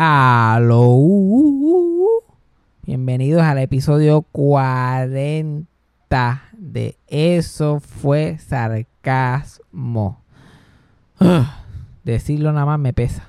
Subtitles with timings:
[0.00, 0.96] Aló.
[2.86, 5.66] Bienvenidos al episodio 40
[6.56, 10.22] de Eso fue sarcasmo.
[12.04, 13.24] Decirlo nada más me pesa.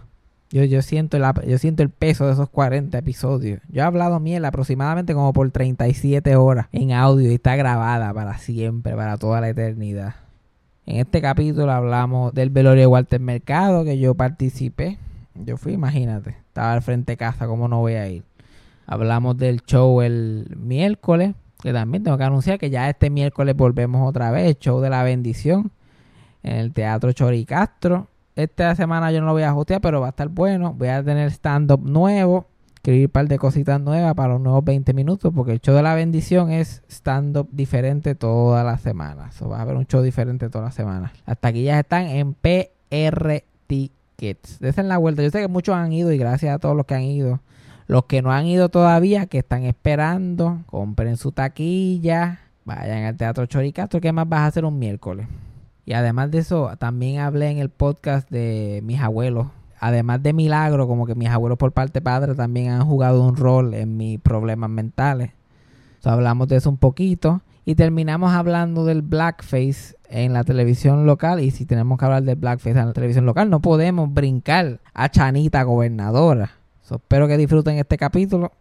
[0.52, 3.62] Yo, yo, siento el, yo siento el peso de esos 40 episodios.
[3.70, 8.38] Yo he hablado miel aproximadamente como por 37 horas en audio y está grabada para
[8.38, 10.18] siempre, para toda la eternidad.
[10.86, 15.00] En este capítulo hablamos del velorio de Walter Mercado que yo participé.
[15.34, 18.26] Yo fui, imagínate, estaba al frente de casa, ¿cómo no voy a ir?
[18.86, 21.34] Hablamos del show el miércoles,
[21.64, 25.04] que también tengo que anunciar que ya este miércoles volvemos otra vez, show de la
[25.04, 25.72] bendición
[26.44, 28.08] en el Teatro Choricastro.
[28.36, 30.74] Esta semana yo no lo voy a hostear, pero va a estar bueno.
[30.74, 32.48] Voy a tener stand-up nuevo.
[32.76, 35.82] Escribir un par de cositas nuevas para los nuevos 20 minutos, porque el show de
[35.82, 39.32] la bendición es stand-up diferente toda la semana.
[39.32, 41.14] So, va a haber un show diferente toda la semana.
[41.26, 43.44] Las taquillas están en PR
[44.20, 44.60] Tickets.
[44.60, 45.24] Desen la vuelta.
[45.24, 47.40] Yo sé que muchos han ido y gracias a todos los que han ido.
[47.88, 52.42] Los que no han ido todavía, que están esperando, compren su taquilla.
[52.66, 55.28] Vayan al Teatro Choricastro, que más vas a hacer un miércoles.
[55.86, 59.48] Y además de eso, también hablé en el podcast de mis abuelos.
[59.80, 63.74] Además de milagro, como que mis abuelos por parte padre también han jugado un rol
[63.74, 65.32] en mis problemas mentales.
[66.04, 67.42] Hablamos de eso un poquito.
[67.66, 71.40] Y terminamos hablando del blackface en la televisión local.
[71.40, 75.10] Y si tenemos que hablar del blackface en la televisión local, no podemos brincar a
[75.10, 76.52] Chanita gobernadora.
[76.82, 78.52] So, espero que disfruten este capítulo.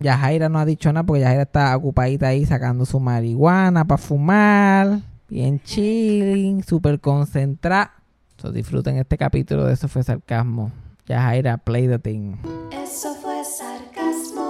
[0.00, 5.00] Yajaira no ha dicho nada porque Yajaira está ocupadita ahí sacando su marihuana para fumar.
[5.28, 7.92] Bien chilling, súper concentrada.
[8.38, 10.72] So, disfruten este capítulo de Eso fue sarcasmo.
[11.06, 12.36] Yajaira, play the thing.
[12.72, 14.44] Eso fue sarcasmo.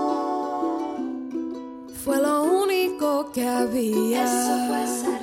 [2.04, 4.24] Fue lo único que había.
[4.24, 5.13] Eso fue sarcasmo.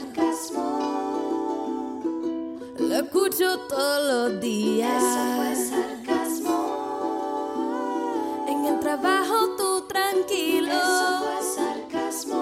[3.02, 5.04] Escucho todos los días.
[5.04, 6.58] Eso fue sarcasmo.
[8.48, 10.72] En el trabajo tú tranquilo.
[10.72, 12.42] Eso fue sarcasmo.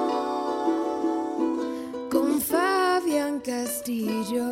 [2.11, 4.45] Con Fabián Castillo.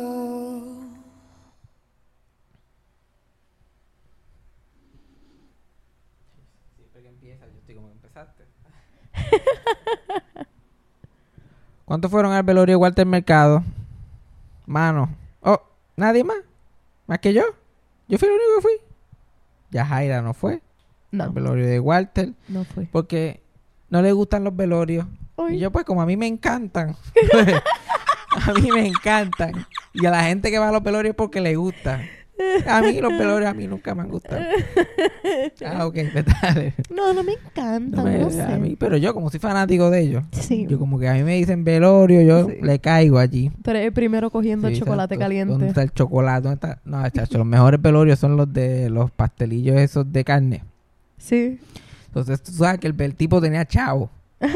[6.76, 8.44] Siempre que empieza, yo estoy como que empezaste.
[11.84, 13.62] ¿Cuántos fueron al velorio Walter Mercado?
[14.66, 15.08] Mano.
[15.98, 16.38] ¿Nadie más?
[17.06, 17.42] ¿Más que yo?
[18.06, 18.88] Yo fui el único que fui.
[19.70, 20.62] Ya Jaira no fue.
[21.10, 22.32] No, velorio de Walter.
[22.48, 22.88] no fue.
[22.90, 23.42] Porque
[23.90, 25.06] no le gustan los velorios.
[25.50, 26.96] Y yo, pues, como a mí me encantan.
[28.46, 29.66] a mí me encantan.
[29.92, 32.00] Y a la gente que va a los velorios porque le gusta.
[32.66, 34.40] A mí los velorios a mí nunca me han gustado.
[35.66, 36.74] Ah, ok, pues dale.
[36.94, 38.40] No, no me encanta, No no, sé.
[38.42, 40.22] a mí, pero yo como soy fanático de ellos.
[40.32, 40.66] Sí.
[40.68, 42.56] Yo como que a mí me dicen velorio, yo Sí.
[42.62, 43.50] le caigo allí.
[43.62, 45.34] Tú eres el primero cogiendo Sí, chocolate exacto.
[45.34, 45.66] ¿Dónde caliente.
[45.68, 46.42] está el chocolate?
[46.48, 46.80] ¿Dónde está?
[46.84, 50.64] No, chacho, los mejores velorios son los de los pastelillos esos de carne.
[51.18, 51.58] Sí.
[52.06, 54.10] Entonces tú sabes que el, el tipo tenía chavo.
[54.40, 54.50] El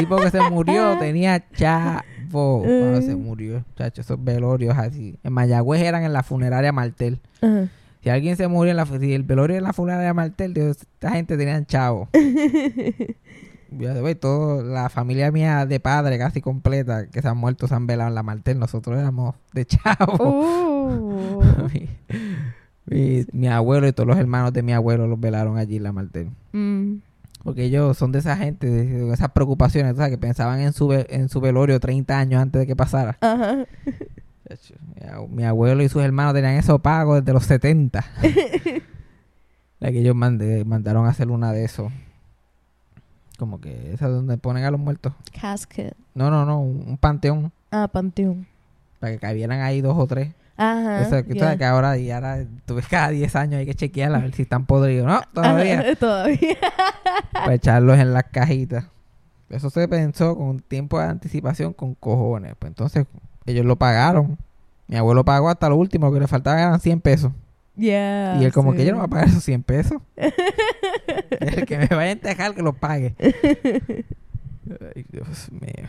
[0.00, 2.00] tipo que se murió tenía chavo.
[2.62, 5.18] Cuando se murió, chacho, esos velorios así.
[5.22, 7.20] En Mayagüez eran en la funeraria Martel.
[7.40, 7.68] Ajá.
[8.02, 11.10] Si alguien se murió en la si el velorio en la funeraria Martel, Dios, esta
[11.10, 12.08] gente tenían chavo.
[14.20, 18.08] Todo, la familia mía de padre casi completa que se han muerto se han velado
[18.08, 18.58] en la Martel.
[18.58, 20.14] Nosotros éramos de chavo.
[20.18, 21.42] Oh.
[21.74, 21.88] mi,
[22.86, 25.92] mi- mi abuelo y todos los hermanos de mi abuelo los velaron allí en la
[25.92, 26.30] Martel.
[26.52, 26.94] Mm.
[27.44, 30.10] Porque ellos son de esa gente, de esas preocupaciones, ¿sabes?
[30.10, 33.16] Que pensaban en su, en su velorio 30 años antes de que pasara.
[33.20, 33.64] Ajá.
[34.96, 38.04] Mi ab- Mi abuelo y sus hermanos tenían eso pago desde los 70.
[39.80, 41.92] la que ellos mandé, mandaron a hacer una de esos.
[43.38, 45.12] Como que esa donde ponen a los muertos.
[45.40, 45.94] Casket.
[46.14, 47.52] No, no, no, un, un panteón.
[47.70, 48.46] Ah, panteón.
[48.98, 50.32] Para que cabieran ahí dos o tres.
[50.58, 51.08] Ajá.
[51.08, 51.40] Que tú ya.
[51.40, 54.34] sabes que ahora, y ahora tú ves cada 10 años hay que chequear a ver
[54.34, 55.06] si están podridos.
[55.06, 55.80] No, todavía.
[55.80, 56.58] Ajá, todavía.
[57.32, 58.86] para echarlos en las cajitas.
[59.48, 62.54] Eso se pensó con un tiempo de anticipación con cojones.
[62.58, 63.06] Pues entonces
[63.46, 64.36] ellos lo pagaron.
[64.88, 67.32] Mi abuelo pagó hasta lo último, lo que le faltaba eran 100 pesos.
[67.76, 68.78] Yeah, y él como sí.
[68.78, 70.02] que yo no voy a pagar esos 100 pesos.
[70.16, 73.14] el que me vaya a entejar que los pague.
[73.20, 75.88] Ay, Dios mío.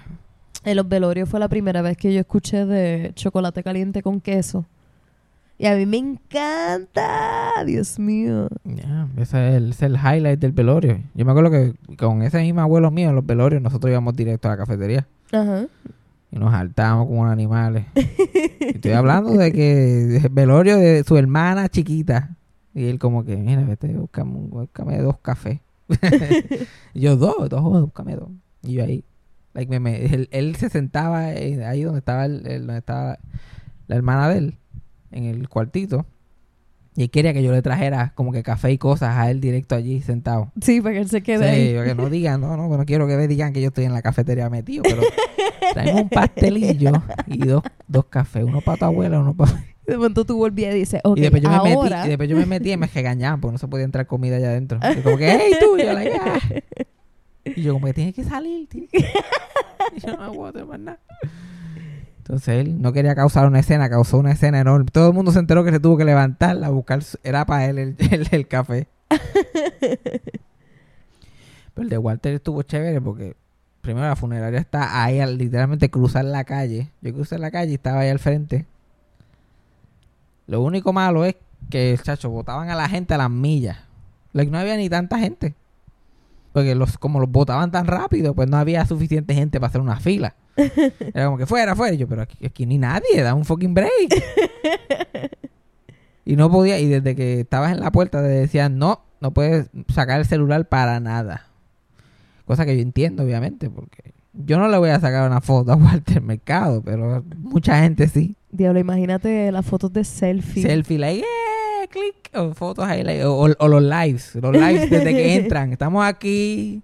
[0.64, 4.66] En los velorios fue la primera vez que yo escuché de chocolate caliente con queso.
[5.58, 7.66] Y a mí me encanta.
[7.66, 8.48] Dios mío.
[8.64, 11.02] Ya, ese, es el, ese es el highlight del velorio.
[11.14, 14.48] Yo me acuerdo que con ese mismo abuelo mío en los velorios nosotros íbamos directo
[14.48, 15.06] a la cafetería.
[15.34, 15.68] Ajá.
[16.32, 17.86] Y nos saltábamos como animales.
[18.60, 22.38] Estoy hablando de que el velorio de su hermana chiquita.
[22.74, 25.60] Y él como que, mira, vete, búscame, búscame dos cafés.
[26.94, 28.30] yo, dos, dos, búscame dos.
[28.62, 29.04] Y yo ahí,
[29.54, 33.20] like, me- me- él, él se sentaba ahí donde estaba, el, el- donde estaba
[33.88, 34.58] la hermana de él,
[35.12, 36.06] en el cuartito.
[36.96, 39.76] Y él quería que yo le trajera como que café y cosas a él directo
[39.76, 40.52] allí sentado.
[40.62, 41.74] Sí, para que él se Sí, quede ahí.
[41.76, 44.02] para que no digan, no, no, no quiero que digan que yo estoy en la
[44.02, 45.02] cafetería metido, pero
[45.74, 46.92] traemos un pastelillo
[47.28, 49.64] y dos, dos cafés, uno para tu abuela, uno para...
[49.88, 51.98] De momento tú volvías y dices, ok, y después yo me ahora...
[51.98, 54.36] metí, y después yo me metí y me regañaban porque no se podía entrar comida
[54.36, 54.80] allá adentro.
[54.98, 56.38] Y como que, hey tú, yo, like, "Ah".
[57.56, 59.00] Y yo como que tienes que salir, tienes que-".
[59.96, 61.00] Y yo no aguanto más nada.
[62.18, 64.92] Entonces él no quería causar una escena, causó una escena enorme.
[64.92, 67.78] Todo el mundo se enteró que se tuvo que levantar a buscar, era para él
[67.80, 68.88] el, el- el café.
[71.74, 73.36] Pero el de Walter estuvo chévere porque
[73.82, 76.90] primero la funeraria está ahí, al literalmente cruzar la calle.
[77.02, 78.66] Yo crucé la calle y estaba ahí al frente.
[80.48, 81.36] Lo único malo es
[81.70, 83.78] que, chacho, botaban a la gente a las millas.
[84.34, 85.56] Like, no había ni tanta gente.
[86.60, 89.98] Porque los, como los botaban tan rápido, pues no había suficiente gente para hacer una
[89.98, 90.36] fila.
[90.58, 91.96] Era como que fuera, fuera.
[91.96, 93.90] Y yo, pero aquí, aquí ni nadie, da un fucking break.
[96.26, 99.70] y no podía, y desde que estabas en la puerta te decían, no, no puedes
[99.88, 101.48] sacar el celular para nada.
[102.44, 105.76] Cosa que yo entiendo, obviamente, porque yo no le voy a sacar una foto a
[105.78, 108.36] Walter Mercado, pero mucha gente sí.
[108.52, 110.64] Diablo, imagínate las fotos de selfie.
[110.64, 111.49] Selfie, like, eh,
[111.90, 115.72] click, o fotos ahí, like, o, o- o los lives, los lives desde que entran.
[115.74, 116.82] Estamos aquí.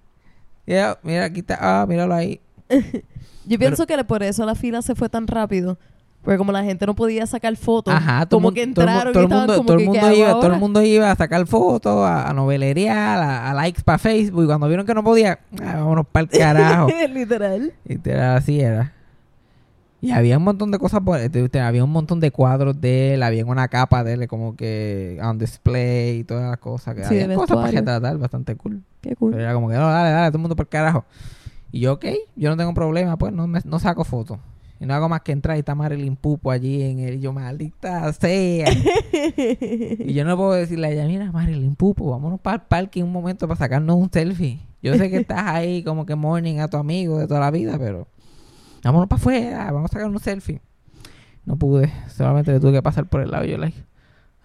[0.66, 2.40] Yeah, mira, aquí está, ah, míralo ahí.
[3.46, 5.78] Yo pienso que por eso la fila se fue tan rápido.
[6.24, 9.22] Porque como la gente no podía sacar fotos, Ajá, todo, como que todo entraron todo
[9.22, 11.12] y el estaban mundo, como todo el mundo ¿qué hago iba, todo el mundo iba
[11.12, 14.44] a sacar fotos, a, a novelería, a, a likes para Facebook.
[14.44, 16.88] Y cuando vieron que no podía, ah, vámonos para el carajo.
[17.13, 17.74] Literal.
[17.86, 18.92] Literal, así era.
[20.06, 23.46] Y había un montón de cosas, por- había un montón de cuadros de él, había
[23.46, 26.96] una capa de él como que on display y todas las cosas.
[26.96, 28.84] Que Sí, había cosas para retratar, bastante cool.
[29.02, 29.31] Qué cool.
[29.31, 31.06] Pero era como que, no, dale, dale, todo el mundo por el carajo.
[31.72, 32.06] Y yo, ok,
[32.36, 34.38] yo no tengo problema, pues no, me- no saco fotos.
[34.80, 37.16] Y no hago más que entrar y está Marilyn Pupo allí en el...
[37.16, 38.68] Y yo, maldita sea.
[39.38, 43.12] y yo no puedo decirle a ella, mira, Marilyn Pupo, vámonos para el parque un
[43.12, 44.60] momento para sacarnos un selfie.
[44.81, 47.78] Yo sé que estás ahí como que morning a tu amigo de toda la vida,
[47.80, 48.08] pero...
[48.86, 50.62] Vámonos para afuera, vamos a sacar un selfie.
[51.46, 53.46] No pude, solamente le tuve que pasar por el lado.
[53.46, 53.78] Y yo, like,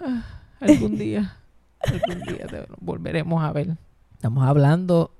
[0.00, 0.22] "Ah,
[0.60, 1.36] algún día,
[1.80, 3.76] algún día te- volveremos a ver.
[4.14, 5.12] Estamos hablando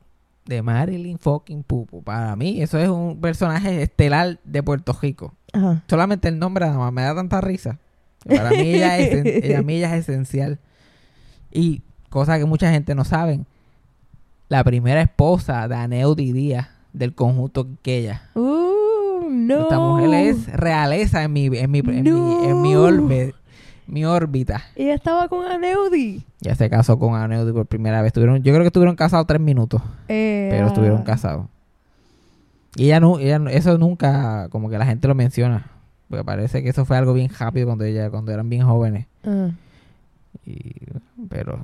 [0.46, 2.02] de Marilyn fucking Pupo.
[2.02, 5.34] Para mí, eso es un personaje estelar de Puerto Rico.
[5.52, 5.82] Ajá.
[5.88, 7.78] Solamente el nombre nada más me da tanta risa.
[8.26, 10.58] Para mí ella es, ella- ella es esencial.
[11.50, 13.40] Y cosa que mucha gente no sabe.
[14.48, 18.22] La primera esposa de Aneudi Díaz del conjunto Quiqueya.
[18.34, 18.69] Uh,
[19.56, 19.62] no.
[19.62, 21.94] Esta mujer es realeza en mi, en mi, en mi,
[22.48, 22.84] en mi, No.
[22.88, 23.34] orbe-
[23.86, 24.62] mi órbita.
[24.76, 26.24] Ella estaba con Aneudi.
[26.40, 28.08] Ya se casó con Aneudi por primera vez.
[28.08, 29.82] Estuvieron, yo creo que estuvieron casados tres minutos.
[30.08, 31.46] Eh, pero ah, estuvieron casados.
[32.76, 35.66] Y ella no, ella eso nunca, como que la gente lo menciona.
[36.08, 39.06] Porque parece que eso fue algo bien rápido cuando ella, cuando eran bien jóvenes.
[39.24, 39.50] ah.
[40.46, 40.72] Y,
[41.28, 41.58] pero,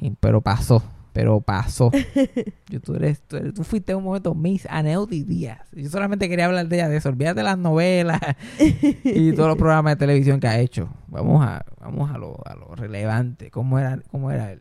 [0.00, 1.90] y- pero pasó, pero pasó.
[2.70, 5.60] Yo, tú, eres, tú, eres- tú fuiste un momento Miss Aneudi Díaz.
[5.72, 7.08] Yo solamente quería hablar de ella, de eso.
[7.10, 8.20] Olvídate de las novelas
[9.04, 10.88] y todos los programas de televisión que ha hecho.
[11.08, 13.50] Vamos a, vamos a lo, a lo relevante.
[13.50, 14.60] ¿Cómo era, cómo era él?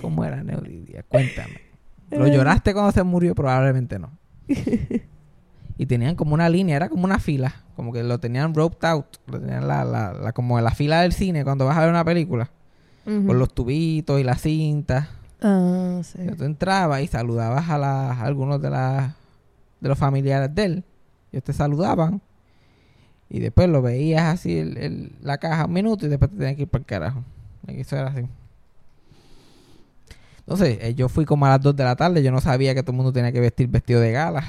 [0.00, 1.04] ¿Cómo era Aneudi Díaz?
[1.08, 1.54] Cuéntame.
[2.10, 3.34] ¿Lo lloraste cuando se murió?
[3.34, 4.10] Probablemente no.
[5.78, 7.54] Y tenían como una línea, era como una fila.
[7.74, 9.06] Como que lo tenían roped out.
[9.26, 12.04] Lo tenían la, la, la- como la fila del cine cuando vas a ver una
[12.04, 12.50] película.
[13.04, 15.08] Con los tubitos y las cintas.
[15.42, 16.18] Ah, sí.
[16.22, 19.12] Y tú entrabas y saludabas a, las- a algunos de, las
[19.80, 20.84] de los familiares de él.
[21.32, 22.20] Ellos te saludaban.
[23.28, 26.56] Y después lo veías así el- el- la caja un minuto y después te tenías
[26.56, 27.24] que ir por el carajo.
[27.66, 28.22] Eso era así.
[30.40, 32.22] Entonces, eh, yo fui como a las 2 de la tarde.
[32.22, 34.44] Yo no sabía que todo el mundo tenía que vestir vestido de gala.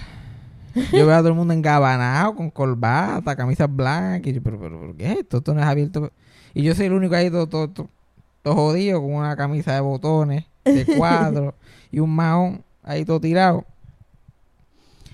[0.91, 4.25] Yo veo a todo el mundo engabanado, con corbata, camisas blancas.
[4.27, 5.37] Y yo, pero, pero, pero, ¿qué es esto?
[5.37, 6.11] Esto no es abierto.
[6.55, 7.89] Y yo soy el único ahí todo, todo, todo,
[8.41, 11.55] todo jodido, con una camisa de botones, de cuadro
[11.91, 13.65] y un mahón ahí todo tirado.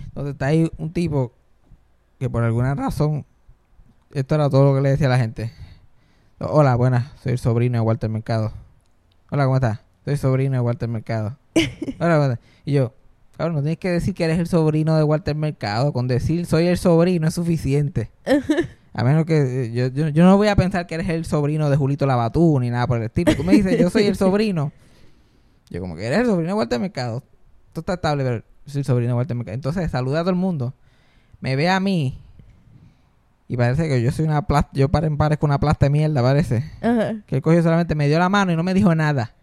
[0.05, 1.33] Entonces está ahí un tipo
[2.19, 3.25] que por alguna razón,
[4.13, 5.51] esto era todo lo que le decía a la gente.
[6.39, 8.51] Hola, buenas, soy el sobrino de Walter Mercado.
[9.31, 9.79] Hola, ¿cómo estás?
[10.05, 11.37] Soy sobrino de Walter Mercado.
[11.99, 12.39] Hola, ¿cómo estás?
[12.65, 12.93] Y yo,
[13.37, 15.93] cabrón, no tienes que decir que eres el sobrino de Walter Mercado.
[15.93, 18.09] Con decir soy el sobrino es suficiente.
[18.93, 21.69] A menos que eh, yo, yo, yo no voy a pensar que eres el sobrino
[21.69, 23.35] de Julito Labatú ni nada por el estilo.
[23.35, 24.71] Tú me dices, yo soy el sobrino.
[25.69, 27.23] Yo como que eres el sobrino de Walter Mercado.
[27.67, 29.55] Esto está estable, pero soy el sobrino de Walter Mercado.
[29.55, 30.73] Entonces saluda a todo el mundo.
[31.41, 32.19] Me ve a mí.
[33.47, 36.69] Y parece que yo soy una plasta, yo pare- parezco una plasta de mierda, parece.
[36.81, 37.15] Ajá.
[37.25, 39.33] Que el cogió solamente me dio la mano y no me dijo nada.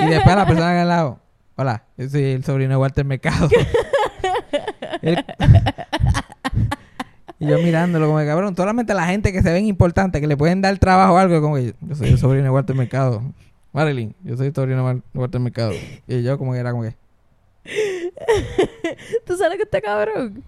[0.00, 1.20] Y después la persona que al lado,
[1.56, 3.48] hola, yo soy el sobrino de Walter Mercado.
[7.40, 10.36] Y yo mirándolo como que, cabrón, solamente la gente que se ven importante, que le
[10.36, 13.22] pueden dar trabajo o algo, como que yo soy el sobrino de Walter Mercado.
[13.72, 15.72] Marilyn, yo soy de Mar- Walter Mercado.
[16.06, 16.94] Y yo como que era como que,
[19.26, 20.42] ¿Tú sabes que está cabrón?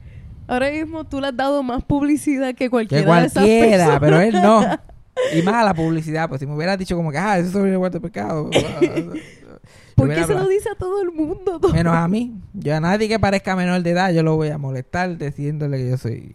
[0.47, 4.01] Ahora mismo tú le has dado más publicidad que que cualquiera de esas cualquiera, personas.
[4.01, 4.63] pero él no.
[5.37, 7.47] Y más a la publicidad, pues si me hubieras dicho como que, ah, ese es
[7.49, 8.49] el sobrino de Walter Mercado.
[9.95, 11.61] ¿Por qué se lo dice a todo el mundo?
[11.75, 12.33] Menos a mí.
[12.55, 15.91] Yo a nadie que parezca menor de edad, yo lo voy a molestar diciéndole que
[15.91, 16.35] yo soy.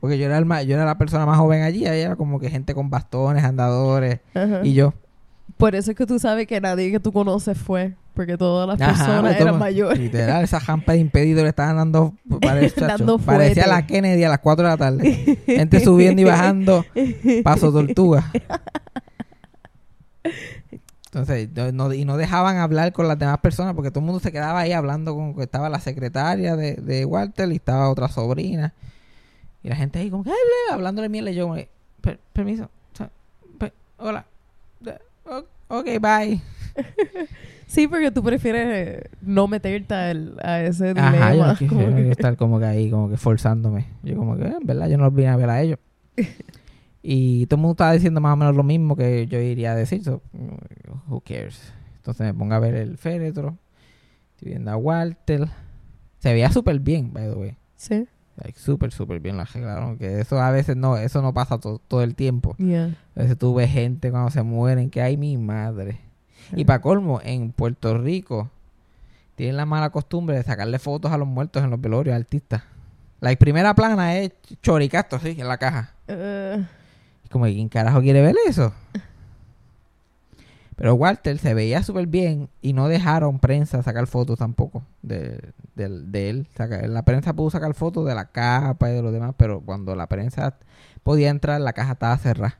[0.00, 1.86] Porque yo era, el más- yo era la persona más joven allí.
[1.86, 4.20] Ahí era como que gente con bastones, andadores.
[4.32, 4.60] Ajá.
[4.62, 4.94] Y yo.
[5.56, 7.94] Por eso es que tú sabes que nadie que tú conoces fue.
[8.14, 9.98] Porque todas las Ajá, personas eran todo- mayores.
[9.98, 12.14] Literal, esa jampa de impedido le estaban dando.
[12.40, 15.38] pare- Dando parecía la Kennedy a las 4 de la tarde.
[15.46, 16.84] Gente subiendo y bajando.
[17.44, 18.30] Paso tortuga.
[21.12, 24.32] Entonces, no- y no dejaban hablar con las demás personas porque todo el mundo se
[24.32, 28.74] quedaba ahí hablando con que estaba la secretaria de, de Walter y estaba otra sobrina.
[29.62, 30.32] Y la gente ahí como que,
[30.70, 31.68] hablándole miel y yo, como que,
[32.02, 32.70] "Per- permiso,
[33.98, 34.26] hola,
[35.68, 36.40] ok, bye.
[37.68, 41.08] Sí, porque tú prefieres eh, no meterte a, el- a ese dilema.
[41.08, 43.86] Ajá, yo no como quisiera que- estar como que ahí, como que forzándome.
[44.04, 45.78] Yo como que, "Eh, en verdad, yo no los vine a ver a ellos.
[47.02, 49.74] y todo el mundo estaba diciendo más o menos lo mismo que yo iría a
[49.74, 50.04] decir.
[50.04, 50.22] So,
[51.08, 51.72] who cares?
[51.96, 53.58] Entonces me pongo a ver el féretro.
[54.36, 55.48] Estoy viendo a Walter.
[56.20, 57.56] Se veía súper bien, by the way.
[57.74, 58.06] Sí.
[58.54, 59.96] Súper, súper bien lo arreglaron.
[59.98, 62.54] Que eso a veces no, eso no pasa to- todo el tiempo.
[62.58, 62.94] Yeah.
[63.16, 65.98] A veces tú ves gente cuando se mueren que hay mi madre.
[66.54, 68.50] Y para colmo, en Puerto Rico
[69.34, 72.62] tienen la mala costumbre de sacarle fotos a los muertos en los velorios artistas.
[73.20, 75.92] La primera plana es choricasto, sí, en la caja.
[77.24, 78.72] Es como, ¿quién carajo quiere ver eso?
[80.76, 86.30] Pero Walter se veía súper bien y no dejaron prensa sacar fotos tampoco de, de
[86.30, 86.48] él.
[86.54, 89.96] Saca- la prensa pudo sacar fotos de la capa y de los demás, pero cuando
[89.96, 90.54] la prensa
[91.02, 92.58] podía entrar, la caja estaba cerrada.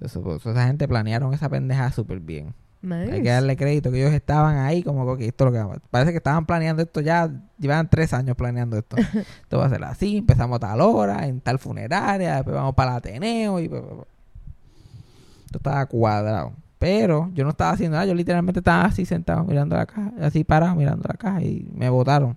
[0.00, 2.54] Eso, pues, esa gente planearon esa pendeja súper bien.
[2.82, 3.10] Nice.
[3.10, 6.12] Hay que darle crédito que ellos estaban ahí como que esto es lo que Parece
[6.12, 8.96] que estaban planeando esto ya, llevan tres años planeando esto.
[9.42, 12.90] esto va a ser así, empezamos a tal hora, en tal funeraria, después vamos para
[12.92, 13.64] el Ateneo y...
[13.64, 16.52] Esto estaba cuadrado.
[16.78, 20.44] Pero yo no estaba haciendo nada, yo literalmente estaba así sentado mirando la caja, así
[20.44, 22.36] parado mirando la caja y me botaron.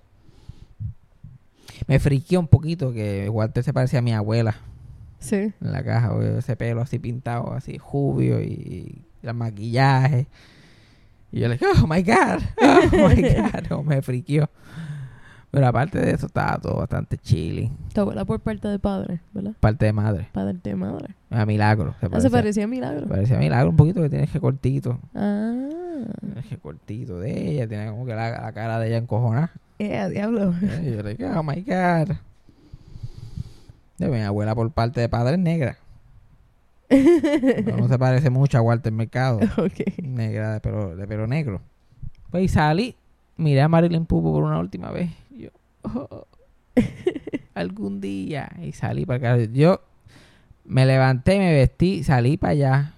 [1.88, 4.56] Me friqueó un poquito que Walter se parecía a mi abuela
[5.20, 5.36] Sí.
[5.36, 10.28] en la caja, ese pelo así pintado, así jubio y, y el maquillaje.
[11.32, 13.22] Y yo le dije, oh my god, oh my
[13.70, 14.50] god, me friqueó.
[15.52, 17.76] Pero aparte de eso, estaba todo bastante chilling.
[17.94, 19.54] Tu abuela por parte de padre, ¿verdad?
[19.60, 21.16] Parte de madre, Padre de madre.
[21.32, 21.96] a milagro.
[22.00, 23.08] Se Ah, parecía, se parecía a Milagro.
[23.08, 25.00] parecía a milagro un poquito que tiene que cortito.
[25.16, 25.68] Ah.
[26.22, 29.52] Tiene que cortito de ella, tiene como que la, la cara de ella encojonada.
[29.80, 30.54] Eh, diablo.
[30.84, 32.16] Y yo le dije, oh my god.
[33.98, 35.78] De mi abuela por parte de padre es negra.
[36.92, 39.40] No, no se parece mucho a Walter Mercado.
[39.58, 39.98] ok.
[40.04, 41.62] negra de pelo, de pelo negro.
[42.32, 42.96] Pues y salí,
[43.40, 45.10] miré a Marilyn Pupo por una última vez.
[45.32, 45.50] Yo,
[45.84, 46.26] "Oh,
[47.54, 48.50] algún día.
[48.62, 49.44] Y salí para acá.
[49.52, 49.82] Yo
[50.66, 52.94] me levanté, me vestí, salí para allá.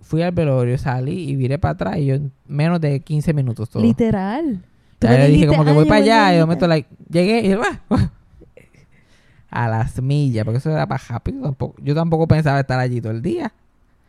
[0.00, 1.96] Fui al velorio, salí y viré para atrás.
[1.98, 3.82] Y yo en menos de 15 minutos todo.
[3.82, 4.62] Literal.
[5.00, 6.16] Me le dije como que "Ay, voy yo para allá.
[6.16, 6.46] Y ahorita".
[6.46, 7.80] momento like, llegué y yo, "Ah".
[9.50, 11.42] a las millas, porque eso era para rápido.
[11.42, 13.52] Tampoco, yo tampoco pensaba estar allí todo el día.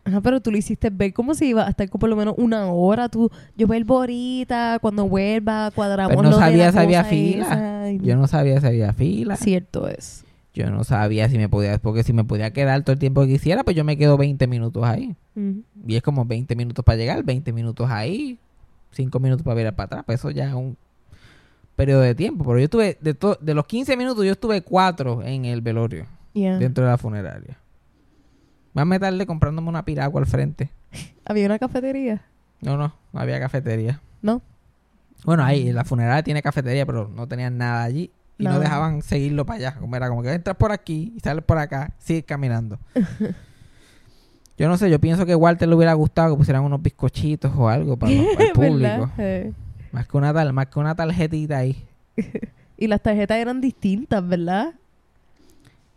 [0.05, 2.35] Ajá, pero tú lo hiciste ver como si iba a estar con por lo menos
[2.37, 3.07] una hora.
[3.07, 7.45] Tú, yo vuelvo ahorita, cuando vuelva, cuadramos Pero no lo de sabía si había fila.
[7.87, 8.03] esa.
[8.03, 9.37] Yo no sabía si había fila.
[9.37, 10.25] Cierto es.
[10.53, 13.27] Yo no sabía si me podía, porque si me podía quedar todo el tiempo que
[13.29, 15.15] quisiera, pues yo me quedo 20 minutos ahí.
[15.87, 18.37] Y es como 20 minutos para llegar, 20 minutos ahí,
[18.91, 20.03] 5 minutos para virar para atrás.
[20.05, 20.77] Pues eso ya es un
[21.75, 22.43] periodo de tiempo.
[22.45, 26.57] Pero yo estuve, de, los 15 minutos, yo estuve 4 en el velorio, Yeah.
[26.57, 27.57] dentro de la funeraria.
[28.73, 30.69] Más me tardé comprándome una piragua al frente.
[31.25, 32.21] Había una cafetería.
[32.61, 34.01] No, no, no había cafetería.
[34.21, 34.41] ¿No?
[35.25, 38.11] Bueno, ahí la funeraria tiene cafetería, pero no tenían nada allí.
[38.37, 38.59] Y no, No.
[38.59, 39.75] dejaban seguirlo para allá.
[39.79, 42.79] Como era como que entras por aquí y sales por acá, sigues caminando.
[44.57, 47.51] yo no sé, yo pienso que a Walter le hubiera gustado que pusieran unos bizcochitos
[47.55, 49.11] o algo para, los- para el público.
[49.17, 49.51] Eh.
[49.91, 51.83] Más que, una tal, más que una tarjetita ahí.
[52.75, 54.73] Y las tarjetas eran distintas, ¿verdad?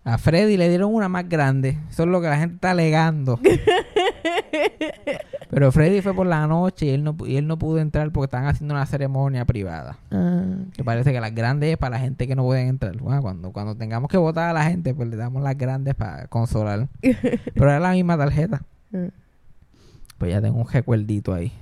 [0.06, 1.78] A Freddy le dieron una más grande.
[1.90, 3.40] Eso es lo que la gente está alegando.
[5.50, 8.26] Pero Freddy fue por la noche y él no, y él no pudo entrar porque
[8.26, 9.98] estaban haciendo una ceremonia privada.
[10.12, 10.42] Ah,
[10.76, 12.96] Que parece que las grandes es para la gente que no pueden entrar.
[12.98, 16.28] Bueno, cuando, cuando tengamos que votar a la gente, pues le damos las grandes para
[16.28, 16.88] consolar.
[17.00, 18.62] Pero era la misma tarjeta.
[18.94, 19.08] ah.
[20.18, 21.52] Pues ya tengo un recuerdito ahí.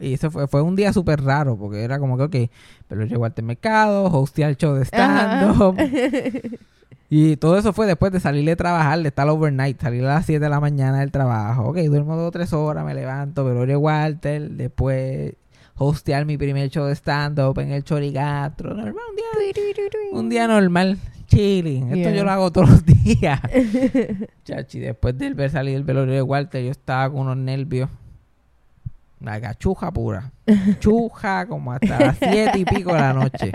[0.00, 2.50] Y eso fue, fue un día súper raro, porque era como que, ok,
[2.88, 5.76] pero llegó al mercado, hostear el show de stand-up.
[7.10, 10.26] Y todo eso fue después de salir de trabajar, de estar overnight, salir a las
[10.26, 11.68] 7 de la mañana del trabajo.
[11.68, 15.34] Ok, duermo dos o tres horas, me levanto, Velorio Walter, después
[15.76, 18.74] hostear mi primer show de stand-up en el Chorigatro.
[18.74, 21.84] Normal, un día, un día normal, chilling.
[21.84, 22.14] Esto Yeah.
[22.14, 23.40] yo lo hago todos los días.
[24.44, 27.90] Chachi, después de ver salir el velorio de Walter, yo estaba con unos nervios.
[29.24, 30.32] La cachuja pura.
[30.80, 33.52] Chuja como hasta las siete y pico de la noche.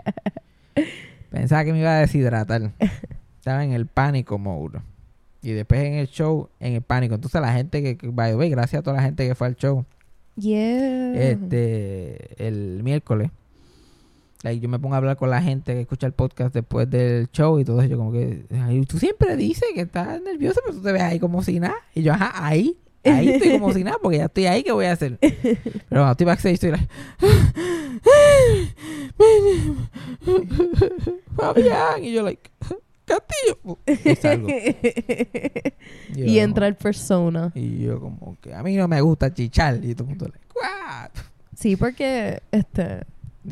[1.30, 2.72] Pensaba que me iba a deshidratar.
[3.38, 4.80] Estaba en el pánico mode.
[5.42, 7.16] Y después en el show, en el pánico.
[7.16, 9.48] Entonces la gente que, que by the way, gracias a toda la gente que fue
[9.48, 9.86] al show.
[10.36, 11.14] Yeah.
[11.14, 13.30] Este, el miércoles.
[14.44, 17.30] like, yo me pongo a hablar con la gente que escucha el podcast después del
[17.32, 17.92] show y todo eso.
[17.92, 18.46] Yo como que,
[18.88, 21.76] tú siempre dices que estás nervioso, pero tú te ves ahí como si nada.
[21.94, 22.78] Y yo, ajá, ahí.
[23.04, 25.18] Ahí estoy como si nada, porque ya estoy ahí, ¿qué voy a hacer?
[25.20, 26.88] Pero cuando estoy backstage, estoy like...
[31.36, 32.04] Fabián.
[32.04, 32.50] Y yo like...
[33.06, 33.78] Castillo.
[33.88, 34.48] Y salgo.
[36.16, 37.52] Yo y entra el persona.
[37.56, 38.54] Y yo como que...
[38.54, 39.84] A mí no me gusta chichar.
[39.84, 40.46] Y todo el mundo like...
[41.56, 42.98] Sí, porque este ¿Y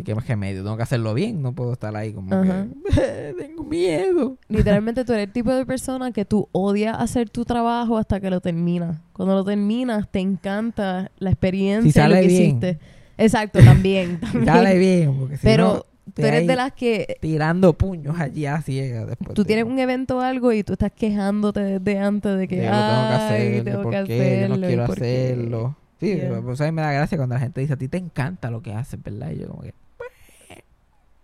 [0.06, 0.64] qué más remedio?
[0.64, 1.42] Tengo que hacerlo bien.
[1.42, 2.68] No puedo estar ahí como Ajá.
[2.94, 3.36] que...
[3.38, 4.38] Tengo miedo.
[4.50, 8.30] literalmente tú eres el tipo de persona que tú odias hacer tu trabajo hasta que
[8.30, 9.00] lo terminas.
[9.14, 12.44] Cuando lo terminas te encanta la experiencia Si y lo sale que bien.
[12.44, 12.80] hiciste.
[13.18, 14.20] Exacto, también.
[14.22, 14.46] también.
[14.46, 15.16] Dale bien.
[15.18, 19.34] Porque si Pero no, tú eres de las que Tirando puños allí a ciegas después.
[19.34, 22.58] tú de- tienes un evento o algo y tú estás quejándote desde antes de que
[22.58, 25.87] de lo tengo que "Ay, hacer, tengo que qué, yo hacerlo, no quiero qué".
[26.00, 26.30] Sí, Yeah.
[26.30, 28.52] pero, pues a mí me da gracia cuando la gente dice, a ti te encanta
[28.52, 29.32] lo que haces, ¿verdad?
[29.32, 30.10] Y yo como que, pues,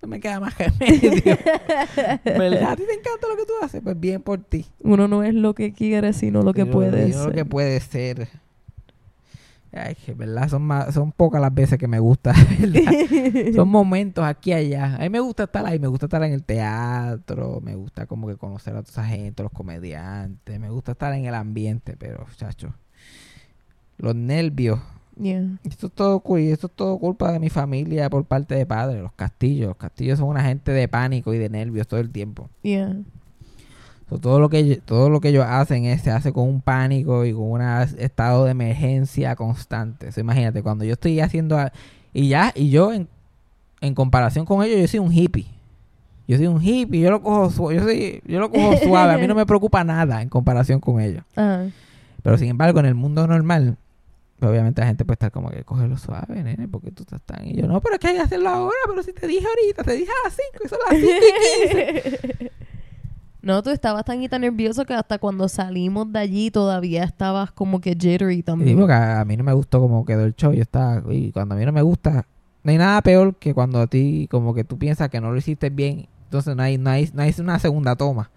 [0.02, 1.22] no me queda más remedio.
[2.26, 2.72] ¿Verdad?
[2.72, 3.82] ¿A ti te encanta lo que tú haces?
[3.84, 4.66] Pues bien por ti.
[4.80, 7.26] Uno no es lo que quiere, sino lo que puede ser.
[7.26, 8.28] Lo que puede ser.
[9.76, 13.56] Ay, que verdad, son, más, son pocas las veces que me gusta, ¿verdad?
[13.56, 14.96] Son momentos aquí y allá.
[14.98, 18.28] A mí me gusta estar ahí, me gusta estar en el teatro, me gusta como
[18.28, 22.24] que conocer a toda esa gente, los comediantes, me gusta estar en el ambiente, pero,
[22.36, 22.76] chacho,
[23.98, 24.80] los nervios.
[25.20, 25.44] Yeah.
[25.64, 29.12] Esto es todo esto es todo culpa de mi familia por parte de padre, los
[29.14, 29.68] castillos.
[29.68, 32.50] Los castillos son una gente de pánico y de nervios todo el tiempo.
[32.64, 32.96] Yeah.
[34.10, 36.62] So, todo lo que ellos- todo lo que ellos hacen es se hace con un
[36.62, 40.12] pánico y con un estado de emergencia constante.
[40.12, 41.58] So, imagínate cuando yo estoy haciendo
[42.14, 43.08] y ya y yo en,
[43.82, 45.46] en comparación con ellos yo soy un hippie.
[46.28, 49.18] Yo soy un hippie, yo lo cojo su- yo soy yo lo cojo suave, a
[49.18, 51.24] mí no me preocupa nada en comparación con ellos.
[51.36, 51.66] Ajá.
[52.24, 53.78] Pero sin embargo, en el mundo normal,
[54.50, 57.48] obviamente la gente puede estar como que cógelo suave, nene, porque tú estás tan.
[57.48, 59.84] Y yo, no, pero es que hay que hacerlo ahora, pero si te dije ahorita,
[59.84, 61.12] te dije a las 5 y son las 5
[61.66, 62.52] y 15.
[63.44, 67.52] No, tú estabas tan y tan nervioso que hasta cuando salimos de allí todavía estabas
[67.52, 68.90] como que jittery también.
[68.90, 70.54] a, a mí no me gustó como quedó el show.
[70.54, 72.26] Yo estaba, y cuando a mí no me gusta,
[72.64, 75.38] no hay nada peor que cuando a ti, como que tú piensas que no lo
[75.38, 78.32] hiciste bien, entonces no hay, no hay, no hay una segunda toma.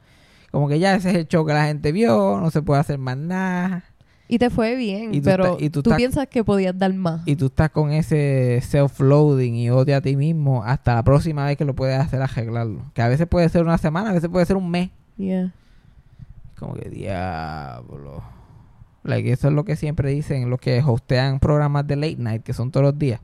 [0.51, 2.99] Como que ya ese es el show que la gente vio, no se puede hacer
[2.99, 3.85] más nada.
[4.29, 7.23] Y te fue bien, Y tú pero y tú piensas que podías dar más.
[7.27, 11.57] Y tú estás con ese self-loading y odio a ti mismo hasta la próxima vez
[11.57, 12.83] que lo puedes hacer arreglarlo.
[12.93, 14.91] Que a veces puede ser una semana, a veces puede ser un mes.
[15.17, 15.53] Yeah.
[16.59, 18.23] Como que diablo.
[19.05, 22.53] Like, eso es lo que siempre dicen los que hostean programas de late night, que
[22.53, 23.21] son todos los días.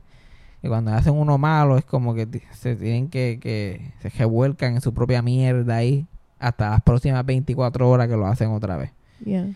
[0.61, 4.81] Y cuando hacen uno malo es como que se tienen que, que se revuelcan en
[4.81, 6.07] su propia mierda ahí
[6.39, 8.91] hasta las próximas 24 horas que lo hacen otra vez.
[9.25, 9.49] Yeah.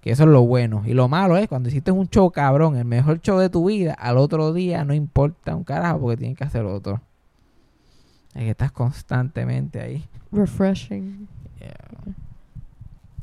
[0.00, 0.82] Que eso es lo bueno.
[0.86, 3.94] Y lo malo es cuando hiciste un show cabrón, el mejor show de tu vida,
[3.94, 7.00] al otro día no importa un carajo porque tienes que hacer otro.
[8.34, 10.04] Es que estás constantemente ahí.
[10.30, 11.26] Refreshing.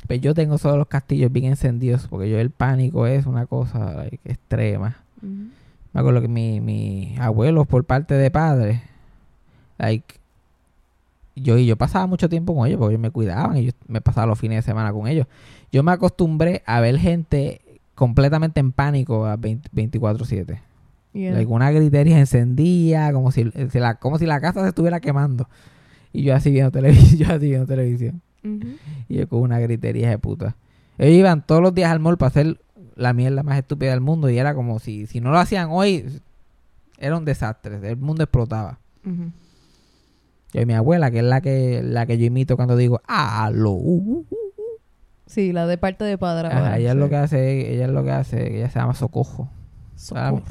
[0.07, 3.93] Pues yo tengo todos los castillos bien encendidos porque yo el pánico es una cosa
[3.93, 4.97] like, extrema.
[5.21, 5.51] Mhm.
[5.93, 8.83] Me acuerdo que mi, mis abuelos por parte de padre,
[9.77, 10.15] like,
[11.35, 14.01] yo, y yo pasaba mucho tiempo con ellos porque ellos me cuidaban y yo me
[14.01, 15.27] pasaba los fines de semana con ellos.
[15.71, 17.61] Yo me acostumbré a ver gente
[17.93, 20.59] completamente en pánico a 20 24/7.
[21.13, 21.33] Yeah.
[21.33, 25.47] Like, una gritería encendía, como si, si la, como si la casa se estuviera quemando.
[26.11, 28.21] Y yo así viendo televisión, yo así viendo televisión.
[29.09, 30.55] Y yo con una gritería de puta.
[30.97, 32.59] Ellos iban todos los días al mall para hacer
[32.95, 36.05] la mierda más estúpida del mundo y era como si, si no lo hacían hoy,
[36.97, 37.79] era un desastre.
[37.89, 38.79] El mundo explotaba.
[40.55, 43.71] Yo y mi abuela, que es la que, la que yo imito cuando digo, ¡Aló!
[43.71, 44.45] uh, uh, uh".
[45.25, 46.47] Sí, la de parte de padre.
[46.47, 48.93] Ajá, ahora, ella es lo que hace, ella es lo que hace, ella se llama
[48.93, 49.49] Socojo.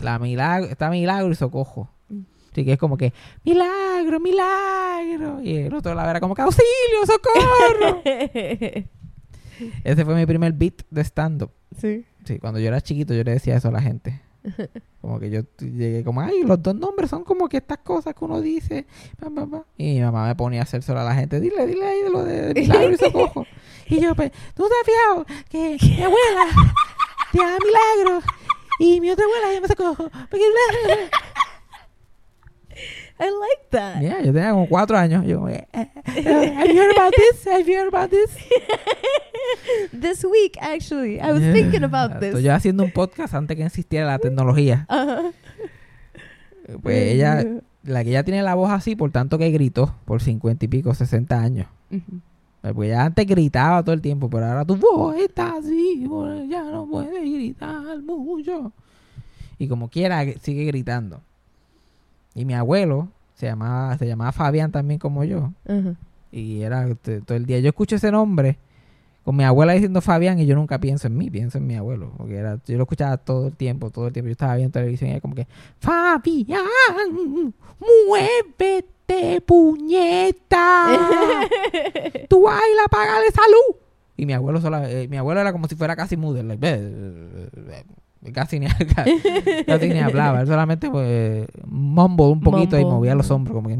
[0.02, 1.88] La, milagro, está Milagro y Socojo.
[2.10, 2.20] Mm.
[2.52, 3.14] Así que es como que,
[3.44, 5.40] milagro, milagro.
[5.42, 8.02] Y el otro la era como que, auxilio, socorro.
[9.84, 11.50] Ese fue mi primer beat de stand-up.
[11.78, 12.04] sí.
[12.24, 14.22] Sí, cuando yo era chiquito yo le decía eso a la gente.
[15.00, 18.24] Como que yo llegué como, ay, los dos nombres son como que estas cosas que
[18.24, 18.86] uno dice.
[19.18, 19.64] pa, pa, pa".
[19.76, 22.10] Y mi mamá me ponía a hacer solo a la gente, dile, dile ahí de
[22.10, 23.46] lo de, de milagro y socojo.
[23.88, 26.46] y yo, pues, ¿tú te has fijado que mi abuela
[27.32, 28.22] te llama milagro?
[28.78, 30.10] Y mi otra abuela se llama socojo.
[30.30, 30.44] Porque
[33.18, 34.00] I like that.
[34.02, 35.24] Yeah, yo tenía como cuatro años.
[35.24, 37.46] Yo, eh, eh, eh, have you heard about this?
[37.46, 38.30] Have you heard about this?
[39.92, 41.52] This week, actually, I was Yeah.
[41.52, 42.42] thinking about Estoy this.
[42.42, 44.86] yo haciendo un podcast antes que existiera la tecnología.
[44.88, 45.22] Ajá.
[46.82, 47.44] Pues ella,
[47.82, 50.94] la que ya tiene la voz así, por tanto que gritó por cincuenta y pico,
[50.94, 51.66] 60 años.
[51.90, 52.20] Ujú.
[52.74, 56.62] Pues ella antes gritaba todo el tiempo, pero ahora tu voz está así, pues, ya
[56.64, 58.72] no puedes gritar mucho.
[59.58, 61.20] Y como quiera, sigue gritando.
[62.34, 65.52] Y mi abuelo se llamaba, se llamaba Fabián también como yo.
[66.30, 67.60] Y era todo el día.
[67.60, 68.58] Yo escucho ese nombre
[69.24, 72.12] con mi abuela diciendo Fabián y yo nunca pienso en mí, pienso en mi abuelo.
[72.16, 74.28] Porque era, yo lo escuchaba todo el tiempo, todo el tiempo.
[74.28, 75.46] Yo estaba viendo televisión y era como que,
[75.78, 76.64] Fabián,
[78.08, 80.86] muévete, puñeta.
[82.28, 83.80] Tú baila, págale salud.
[84.16, 86.42] Y mi abuelo sola, eh, mi abuelo era como si fuera casi mudo.
[86.42, 86.64] like.
[88.32, 88.66] Casi ni,
[89.66, 90.40] casi ni hablaba.
[90.40, 93.76] Él solamente pues, mumble un poquito y movía los hombros como que...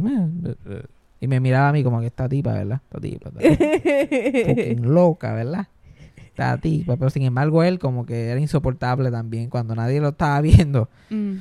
[1.20, 2.80] Y me miraba a mí como que esta tipa, ¿verdad?
[2.84, 5.68] Esta tipa, esta tipa fucking loca, ¿verdad?
[6.16, 6.96] Esta tipa.
[6.96, 9.48] Pero sin embargo él como que era insoportable también.
[9.48, 11.36] Cuando nadie lo estaba viendo, Mm.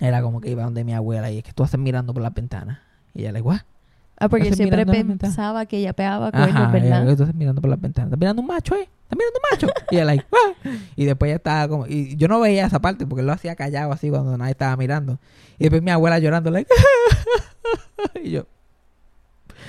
[0.00, 2.34] era como que iba donde mi abuela y es que tú haces mirando por las
[2.34, 2.78] ventanas.
[3.14, 3.52] Y ella le digo,
[4.22, 7.02] Ah, porque Estás siempre pensaba que ella pegaba cuernos, Ajá, ¿verdad?
[7.04, 8.08] ella, tú estás mirando por las ventanas.
[8.08, 8.88] ¿Estás mirando un macho, eh?
[9.10, 9.66] ¿Estás mirando macho?
[9.90, 10.70] y él like, "Ah".
[10.94, 11.86] Y después ya estaba como...
[11.86, 14.76] Y yo no veía esa parte porque él lo hacía callado así cuando nadie estaba
[14.76, 15.18] mirando.
[15.58, 16.70] Y después mi abuela llorando, like...
[18.22, 18.46] y yo...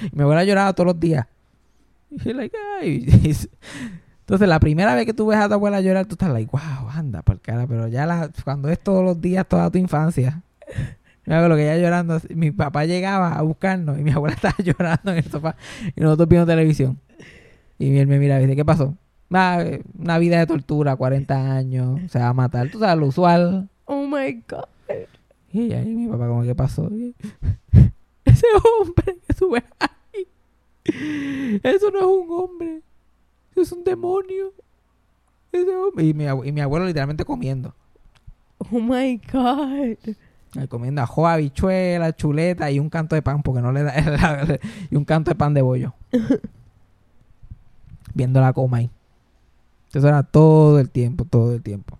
[0.04, 1.26] y mi abuela lloraba todos los días.
[2.12, 3.06] Y like, "Ay".
[4.20, 6.90] Entonces, la primera vez que tú ves a tu abuela llorar, tú estás like, wow,
[6.90, 7.66] anda por cara.
[7.68, 10.42] Pero ya cuando es todos los días, toda tu infancia...
[11.24, 15.12] Me acuerdo que ella llorando, mi papá llegaba a buscarnos y mi abuela estaba llorando
[15.12, 15.56] en el sofá
[15.96, 17.00] y nosotros viendo televisión.
[17.78, 18.98] Y él me mira y dice, ¿qué pasó?
[19.32, 22.70] "Ah, eh, una vida de tortura, 40 años, se va a matar.
[22.70, 23.70] Tú sabes, lo usual.
[23.86, 24.66] Oh my God.
[25.54, 26.90] Y ahí mi papá como, ¿qué pasó?
[28.26, 28.48] Ese
[28.80, 31.60] hombre que sube ahí.
[31.64, 32.82] Eso no es un hombre.
[33.52, 34.54] Eso es un demonio.
[35.52, 36.06] Ese hombre.
[36.06, 37.74] Y mi, y mi abuelo literalmente comiendo.
[38.60, 39.98] Oh my God.
[40.70, 43.94] Comiendo ajo, habichuela, chuleta y un canto de pan, porque no le da.
[44.90, 45.94] y un canto de pan de bollo.
[48.14, 48.92] Viendo la coma ahí.
[49.94, 51.98] Eso era todo el tiempo, todo el tiempo.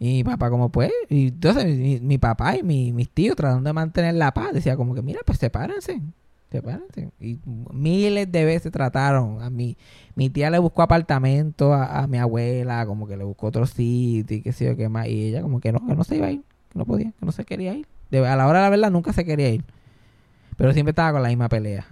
[0.00, 3.72] Y mi papá, como pues, y entonces mi, papá y mi- mis tíos tratando de
[3.72, 6.00] mantener la paz, decía como que, mira, pues sepárense,
[6.52, 7.10] sepárense.
[7.20, 7.38] Y
[7.72, 9.76] miles de veces trataron a mí.
[10.14, 14.42] Mi tía le buscó apartamento a, mi abuela, como que le buscó otro sitio y
[14.42, 15.08] qué sé yo qué más.
[15.08, 17.26] Y ella como que no, que no se iba a ir, que no podía, que
[17.26, 17.86] no se quería ir.
[18.12, 19.64] A la hora de la verdad nunca se quería ir.
[20.56, 21.86] Pero siempre estaba con la misma pelea.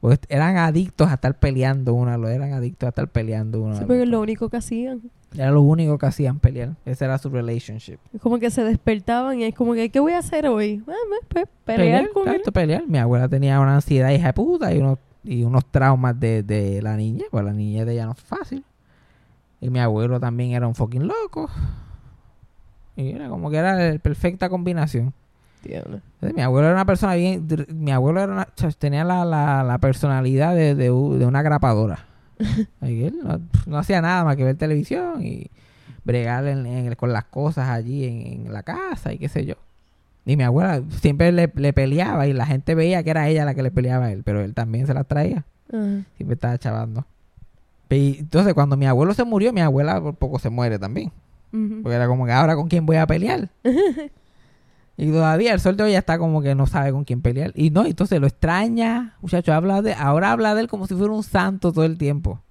[0.00, 3.74] Porque eran adictos a estar peleando uno, lo eran adictos a estar peleando uno.
[3.74, 5.02] Sí, porque es lo único que hacían.
[5.34, 6.74] Era lo único que hacían pelear.
[6.84, 7.98] Ese era su relationship.
[8.12, 10.82] Es como que se despertaban y es como que, ¿qué voy a hacer hoy?
[10.88, 10.92] Ah,
[11.28, 12.42] pues, pelear con él.
[12.52, 12.86] pelear.
[12.88, 16.80] Mi abuela tenía una ansiedad hija de puta y unos, y unos traumas de, de
[16.82, 17.26] la niña.
[17.30, 18.64] Pues la niña de ella no es fácil.
[19.60, 21.50] Y mi abuelo también era un fucking loco.
[22.96, 25.12] Y era como que era la perfecta combinación.
[25.62, 26.00] Diablo.
[26.34, 27.46] Mi abuelo era una persona bien...
[27.74, 32.06] Mi abuelo era una- tenía la, la, la personalidad de, de, u- de una grapadora.
[32.80, 35.50] Ay, él no, no hacía nada más que ver televisión y
[36.04, 39.54] bregar en- en- con las cosas allí en, en la casa y qué sé yo.
[40.26, 43.54] Y mi abuela siempre le, le peleaba y la gente veía que era ella la
[43.54, 45.44] que le peleaba a él, pero él también se las traía.
[46.16, 47.04] Siempre estaba chavando.
[47.88, 51.10] Y entonces cuando mi abuelo se murió, mi abuela por poco se muere también.
[51.82, 53.48] Porque era como que ahora con quién voy a pelear.
[55.00, 57.52] y todavía el sol de hoy ya está como que no sabe con quién pelear.
[57.54, 61.10] Y no, entonces lo extraña, muchacho, habla de, ahora habla de él como si fuera
[61.14, 62.42] un santo todo el tiempo.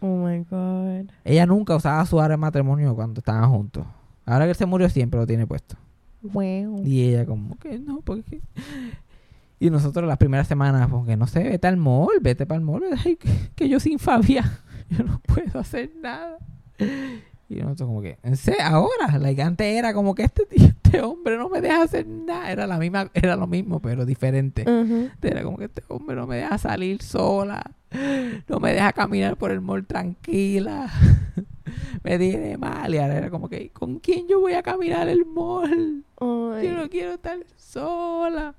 [0.00, 1.12] Oh my God.
[1.24, 3.86] Ella nunca usaba su arma de matrimonio cuando estaban juntos.
[4.24, 5.76] Ahora que él se murió siempre lo tiene puesto.
[6.22, 6.82] Wow.
[6.84, 8.40] Y ella como que no, porque...
[9.58, 12.82] Y nosotros las primeras semanas, porque no sé, vete al mall, vete para el mall.
[13.02, 14.50] Ay, que, que yo sin Fabián,
[14.90, 16.36] yo no puedo hacer nada.
[17.48, 21.36] Y nosotros como que, en serio, ahora, like, antes era como que este este hombre
[21.36, 22.50] no me deja hacer nada.
[22.50, 24.64] Era la misma, era lo mismo, pero diferente.
[25.22, 27.62] Era como que este hombre no me deja salir sola.
[28.48, 30.90] No me deja caminar por el mall tranquila.
[32.02, 32.94] me tiene mal.
[32.94, 36.04] Y ahora era como que, ¿con quién yo voy a caminar el mall?
[36.20, 38.54] Yo no quiero estar sola.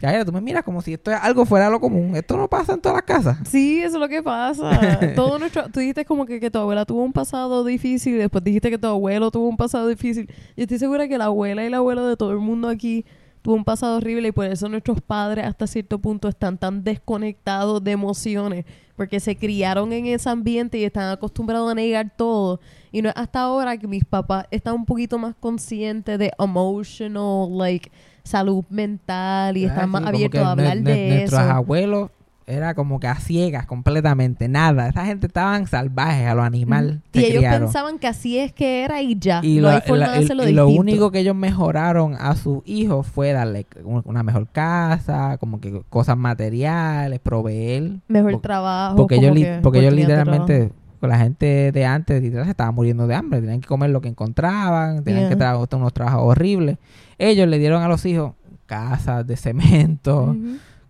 [0.00, 2.16] Ya, tú me miras como si esto es algo fuera de lo común.
[2.16, 3.38] Esto no pasa en todas las casas.
[3.48, 4.98] Sí, eso es lo que pasa.
[5.14, 8.70] Todo nuestro, tú dijiste como que, que tu abuela tuvo un pasado difícil después dijiste
[8.70, 10.26] que tu abuelo tuvo un pasado difícil.
[10.56, 13.04] Yo estoy segura que la abuela y el abuelo de todo el mundo aquí
[13.42, 17.84] tuvo un pasado horrible y por eso nuestros padres hasta cierto punto están tan desconectados
[17.84, 18.64] de emociones
[18.96, 22.60] porque se criaron en ese ambiente y están acostumbrados a negar todo.
[22.90, 27.48] Y no es hasta ahora que mis papás están un poquito más conscientes de emotional,
[27.58, 27.90] like,
[28.24, 31.14] salud mental y Ah, están más sí, abiertos a hablar de eso.
[31.36, 32.10] Nuestros abuelos
[32.46, 34.48] era como que a ciegas completamente.
[34.48, 34.88] Nada.
[34.88, 37.00] Esa gente estaban salvajes a lo animal.
[37.14, 37.60] Y ellos criaron.
[37.62, 39.40] pensaban que así es que era y ya.
[39.42, 40.80] Y, no lo, hay forma la- de hacerlo y lo distinto.
[40.80, 45.82] único que ellos mejoraron a sus hijos fue darle un- una mejor casa, como que
[45.88, 47.92] cosas materiales, proveer.
[48.08, 48.96] Mejor trabajo.
[48.96, 50.70] Porque ellos, que porque literalmente,
[51.08, 53.40] la gente de antes, literal, se estaban muriendo de hambre.
[53.40, 56.78] Tenían que comer lo que encontraban, tenían que trabajar unos trabajos horribles.
[57.18, 58.32] Ellos le dieron a los hijos
[58.66, 60.36] casas de cemento,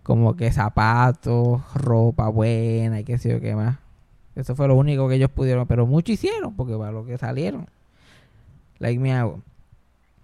[0.03, 3.77] como que zapatos, ropa buena y qué sé yo qué más.
[4.35, 7.67] Eso fue lo único que ellos pudieron, pero mucho hicieron porque para lo que salieron.
[8.79, 9.41] Like mi, abue-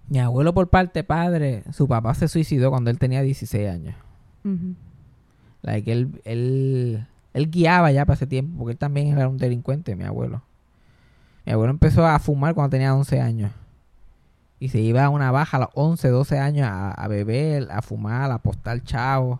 [0.09, 3.95] mi abuelo por parte padre, su papá se suicidó cuando él tenía 16 años.
[4.43, 4.75] Ujú.
[5.61, 9.95] Like él, él, él guiaba ya para ese tiempo porque él también era un delincuente,
[9.95, 10.41] mi abuelo.
[11.45, 13.51] Mi abuelo empezó a fumar cuando tenía 11 años.
[14.59, 17.81] Y se iba a una baja a los 11, 12 años a, a beber, a
[17.81, 19.39] fumar, a apostar chavos.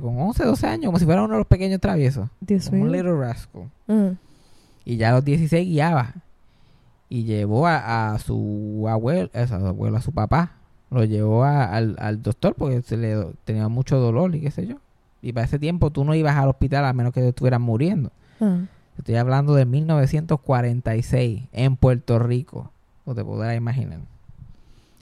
[0.00, 2.28] Con 11, 12 años, como si fuera uno de los pequeños traviesos.
[2.40, 3.70] Dios Como un little rascal.
[3.86, 4.14] Ajá.
[4.84, 6.14] Y ya a los 16 guiaba.
[7.08, 10.54] Y llevó a, a su abuelo, a su abuelo, a su papá.
[10.90, 14.66] Lo llevó a- al, al doctor porque se le tenía mucho dolor y qué sé
[14.66, 14.76] yo.
[15.26, 18.12] Y para ese tiempo tú no ibas al hospital a menos que estuvieran muriendo.
[18.40, 18.68] Ajá.
[18.96, 22.70] Estoy hablando de 1946 en Puerto Rico.
[23.04, 23.98] O te podrás imaginar.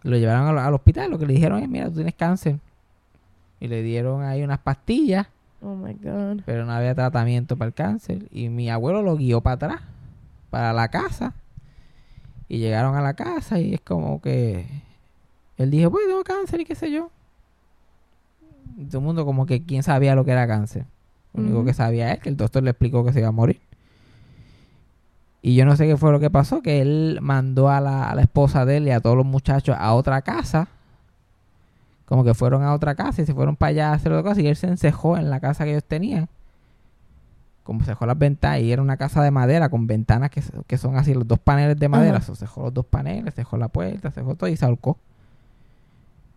[0.02, 1.10] Lo llevaron al, al hospital.
[1.10, 2.58] Lo que le dijeron es, mira, tú tienes cáncer.
[3.60, 5.26] Y le dieron ahí unas pastillas.
[5.62, 6.42] Oh my God.
[6.44, 8.26] Pero no había tratamiento para el cáncer.
[8.30, 9.80] Y mi abuelo lo guió para atrás,
[10.50, 11.34] para la casa.
[12.48, 14.66] Y llegaron a la casa y es como que
[15.56, 17.10] él dijo, pues tengo cáncer y qué sé yo.
[18.88, 20.87] Todo el mundo como que quién sabía lo que era cáncer.
[21.32, 23.60] Lo único que sabía es que el doctor le explicó que se iba a morir.
[25.42, 28.14] Y yo no sé qué fue lo que pasó, que él mandó a la, a
[28.14, 30.68] la esposa de él y a todos los muchachos a otra casa.
[32.06, 34.40] Como que fueron a otra casa y se fueron para allá a hacer otra cosa.
[34.40, 36.28] Y él se encejó en la casa que ellos tenían.
[37.62, 38.60] Como se dejó las ventanas.
[38.60, 41.78] Y era una casa de madera con ventanas que, que son así, los dos paneles
[41.78, 42.22] de madera.
[42.22, 44.64] So, se dejó los dos paneles, se dejó la puerta, se dejó todo y se
[44.64, 44.98] ahorcó.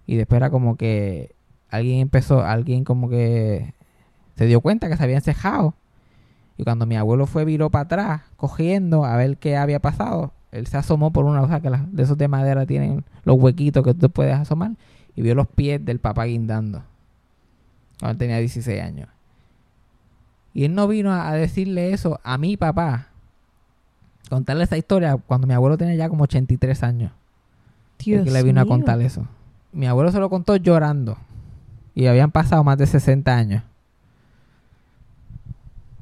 [0.05, 1.36] Y después era como que
[1.69, 3.73] alguien empezó, alguien como que
[4.35, 5.73] se dio cuenta que se habían cejado.
[6.57, 10.65] Y cuando mi abuelo fue, viró para atrás, cogiendo a ver qué había pasado, él
[10.67, 13.83] se asomó por una, o sea, que las- de esos de madera tienen los huequitos
[13.83, 14.71] que tú puedes asomar,
[15.15, 16.83] y vio los pies del papá guindando.
[17.99, 19.09] Cuando él tenía 16 años.
[20.53, 23.07] Y él no vino a, a decirle eso a mi papá,
[24.29, 27.11] contarle esa historia cuando mi abuelo tenía ya como 83 años.
[27.99, 29.25] Dios que le vino a contar eso.
[29.71, 31.17] Mi abuelo se lo contó llorando.
[31.97, 33.63] Y habían pasado más de 60 años.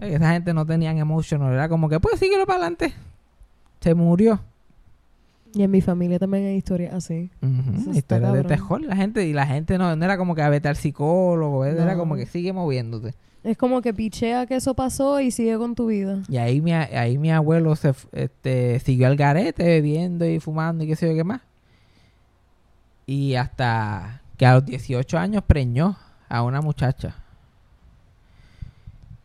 [0.01, 1.53] Eh, Esa gente no tenían emotional.
[1.53, 2.93] Era como que, pues síguelo para adelante.
[3.79, 4.41] Se murió.
[5.53, 7.31] Y en mi familia también hay historias así.
[7.41, 8.81] Ujú, Eso está Historia de terror.
[8.81, 11.63] La gente, y la gente no, no era como que a vete al psicólogo.
[11.63, 13.13] Era como que sigue moviéndote.
[13.45, 16.23] Es como que pichea que eso pasó y sigue con tu vida.
[16.27, 20.87] Y ahí mi, ahí mi abuelo se este, siguió al garete bebiendo y fumando y
[20.87, 21.39] qué sé yo qué más.
[23.05, 25.97] Y hasta que a los 18 años preñó
[26.29, 27.15] a una muchacha.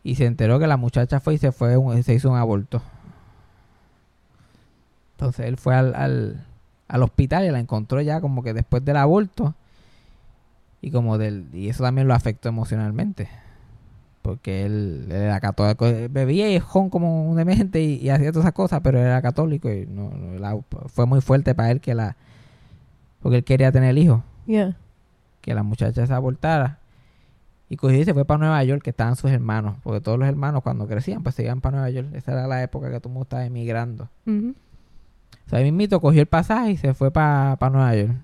[0.03, 2.81] Y se enteró que la muchacha fue y se fue un- se hizo un aborto.
[5.13, 6.45] Entonces él fue al, al,
[6.87, 9.53] al hospital y la encontró ya como que después del aborto.
[10.81, 13.29] Y como del y eso también lo afectó emocionalmente.
[14.23, 18.81] Porque él, era católico, bebía y jón como un demente y, hacía todas esas cosas,
[18.83, 20.11] pero él era católico y no,
[20.87, 22.15] fue muy fuerte para él que la...
[23.21, 24.23] Porque él quería tener hijo.
[25.41, 26.79] Que la muchacha se abortara.
[27.69, 30.27] Y cogió y se fue para Nueva York, que estaban sus hermanos, porque todos los
[30.27, 32.09] hermanos cuando crecían pues se iban para Nueva York.
[32.13, 34.09] Esa era la época que todo el mundo estaba emigrando.
[35.45, 38.15] O sea, ahí cogió el pasaje y se fue para Nueva York.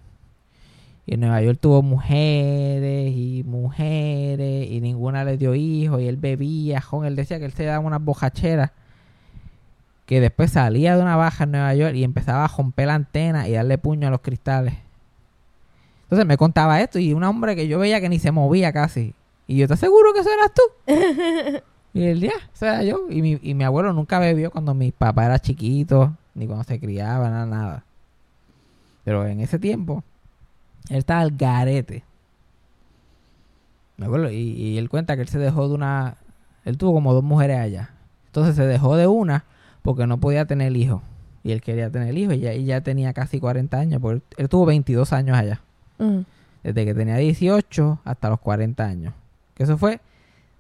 [1.06, 6.18] Y en Nueva York tuvo mujeres y mujeres y ninguna le dio hijos y él
[6.18, 8.72] bebía, con él decía que él se daba unas bojacheras
[10.06, 13.48] que después salía de una baja en Nueva York y empezaba a romper la antena
[13.48, 14.74] y darle puño a los cristales.
[16.08, 19.14] Entonces me contaba esto y un hombre que yo veía que ni se movía casi.
[19.46, 21.62] Y yo, ¿estás seguro que eso eras tú?
[21.94, 23.08] y él, ya, eso era yo.
[23.10, 26.80] Y mi, y mi abuelo nunca bebió cuando mi papá era chiquito, ni cuando se
[26.80, 27.84] criaba, nada, nada.
[29.04, 30.02] Pero en ese tiempo,
[30.88, 32.06] él estaba al garete.
[33.98, 36.16] Me acuerdo, y, y él cuenta que él se dejó de una...
[36.64, 37.92] Él tuvo como dos mujeres allá.
[38.28, 39.44] Entonces se dejó de una
[39.82, 41.02] porque no podía tener hijos.
[41.44, 44.02] Y él quería tener hijos y ya, y ya tenía casi 40 años.
[44.02, 45.62] Porque él, él tuvo 22 años allá.
[46.64, 49.14] Desde que tenía 18 hasta los 40 años.
[49.54, 50.00] Que eso fue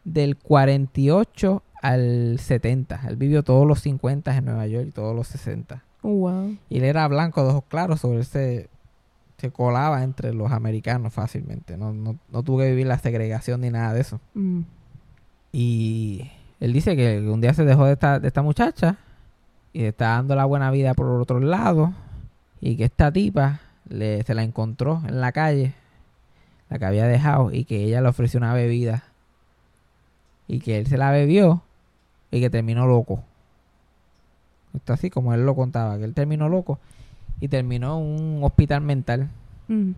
[0.03, 3.01] del 48 al 70.
[3.07, 5.83] Él vivió todos los 50 en Nueva York y todos los 60.
[6.01, 6.57] Oh, wow.
[6.69, 8.69] Y él era blanco de ojos claros, sobre él se,
[9.37, 11.77] se colaba entre los americanos fácilmente.
[11.77, 14.19] No, no, no tuvo que vivir la segregación ni nada de eso.
[14.33, 14.61] Mm.
[15.51, 18.97] Y él dice que un día se dejó de esta, de esta muchacha
[19.73, 21.93] y está dando la buena vida por otro lado.
[22.61, 25.73] Y que esta tipa le, se la encontró en la calle,
[26.69, 29.03] la que había dejado, y que ella le ofreció una bebida.
[30.47, 31.61] Y que él se la bebió
[32.31, 33.23] y que terminó loco.
[34.73, 36.79] Está así como él lo contaba, que él terminó loco
[37.39, 39.29] y terminó en un hospital mental
[39.67, 39.91] Mm.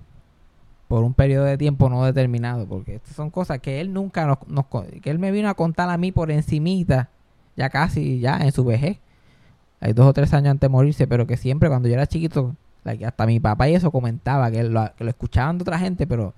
[0.88, 4.40] por un periodo de tiempo no determinado, porque estas son cosas que él nunca nos,
[4.48, 4.66] nos
[5.02, 7.10] que él me vino a contar a mí por encimita,
[7.56, 8.98] ya casi, ya en su vejez,
[9.80, 12.56] hay dos o tres años antes de morirse, pero que siempre cuando yo era chiquito,
[12.90, 16.06] like, hasta mi papá y eso comentaba, que lo, que lo escuchaban de otra gente,
[16.08, 16.34] pero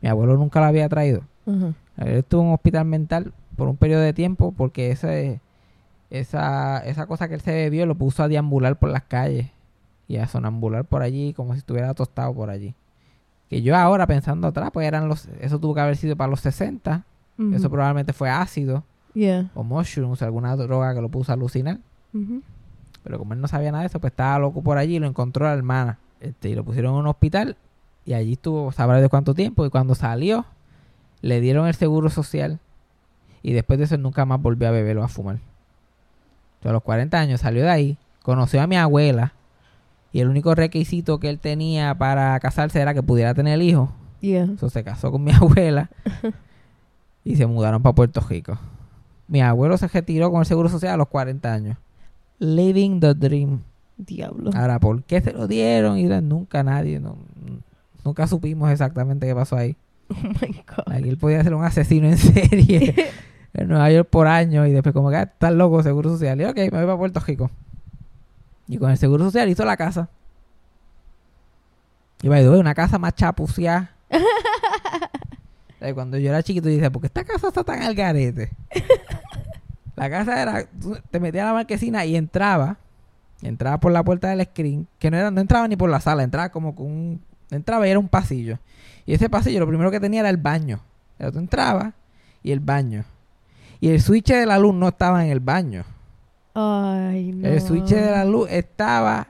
[0.00, 1.22] mi abuelo nunca lo había traído.
[1.46, 1.74] Él
[2.18, 5.40] estuvo en un hospital mental por un periodo de tiempo porque ese,
[6.10, 9.48] esa, esa cosa que él se bebió lo puso a deambular por las calles
[10.08, 12.74] y a sonambular por allí como si estuviera tostado por allí.
[13.48, 16.40] Que yo ahora pensando atrás, pues eran los, eso tuvo que haber sido para los
[16.40, 17.04] 60,
[17.38, 17.54] Ujú.
[17.54, 19.50] eso probablemente fue ácido Yeah.
[19.54, 21.78] o mushrooms, alguna droga que lo puso a alucinar.
[23.06, 25.06] Pero como él no sabía nada de eso, pues estaba loco por allí y lo
[25.06, 26.00] encontró la hermana.
[26.18, 27.56] Este, y lo pusieron en un hospital
[28.04, 29.64] y allí estuvo, sabrá de cuánto tiempo.
[29.64, 30.44] Y cuando salió,
[31.22, 32.58] le dieron el seguro social
[33.42, 35.36] y después de eso nunca más volvió a beber o a fumar.
[35.36, 39.34] Entonces, a los 40 años salió de ahí, conoció a mi abuela
[40.10, 43.90] y el único requisito que él tenía para casarse era que pudiera tener hijos.
[44.20, 44.42] Yeah.
[44.42, 45.90] Entonces se casó con mi abuela
[47.22, 48.58] y se mudaron para Puerto Rico.
[49.28, 51.78] Mi abuelo se retiró con el seguro social a los 40 años.
[52.38, 53.62] Living the dream.
[53.96, 54.50] Diablo.
[54.54, 55.98] Ahora, ¿por qué se lo dieron?
[55.98, 57.16] Y nunca nadie, no-
[58.04, 59.76] nunca supimos exactamente qué pasó ahí.
[60.08, 60.92] Oh my God.
[60.94, 62.94] Aquí él podía ser un asesino en serie
[63.54, 66.40] en Nueva York por años y después como que ah, estás loco, seguro social.
[66.40, 67.50] Y ok, me voy para Puerto Rico.
[68.68, 70.08] Y con el seguro social hizo la casa.
[72.22, 73.90] Y way, una casa más chapuceada.
[75.94, 78.50] Cuando yo era chiquito, yo decía, ¿por qué esta casa está tan al garete?
[79.96, 80.68] La casa era,
[81.10, 82.76] te metías a la marquesina y entraba,
[83.42, 86.22] entraba por la puerta del screen, que no era, no entraba ni por la sala,
[86.22, 88.58] entraba como con un, entraba y era un pasillo.
[89.06, 90.80] Y ese pasillo lo primero que tenía era el baño.
[91.14, 91.94] O sea, tú entrabas
[92.42, 93.04] y el baño.
[93.80, 95.84] Y el switch de la luz no estaba en el baño.
[96.54, 97.48] Ay, no.
[97.48, 99.28] El switch de la luz estaba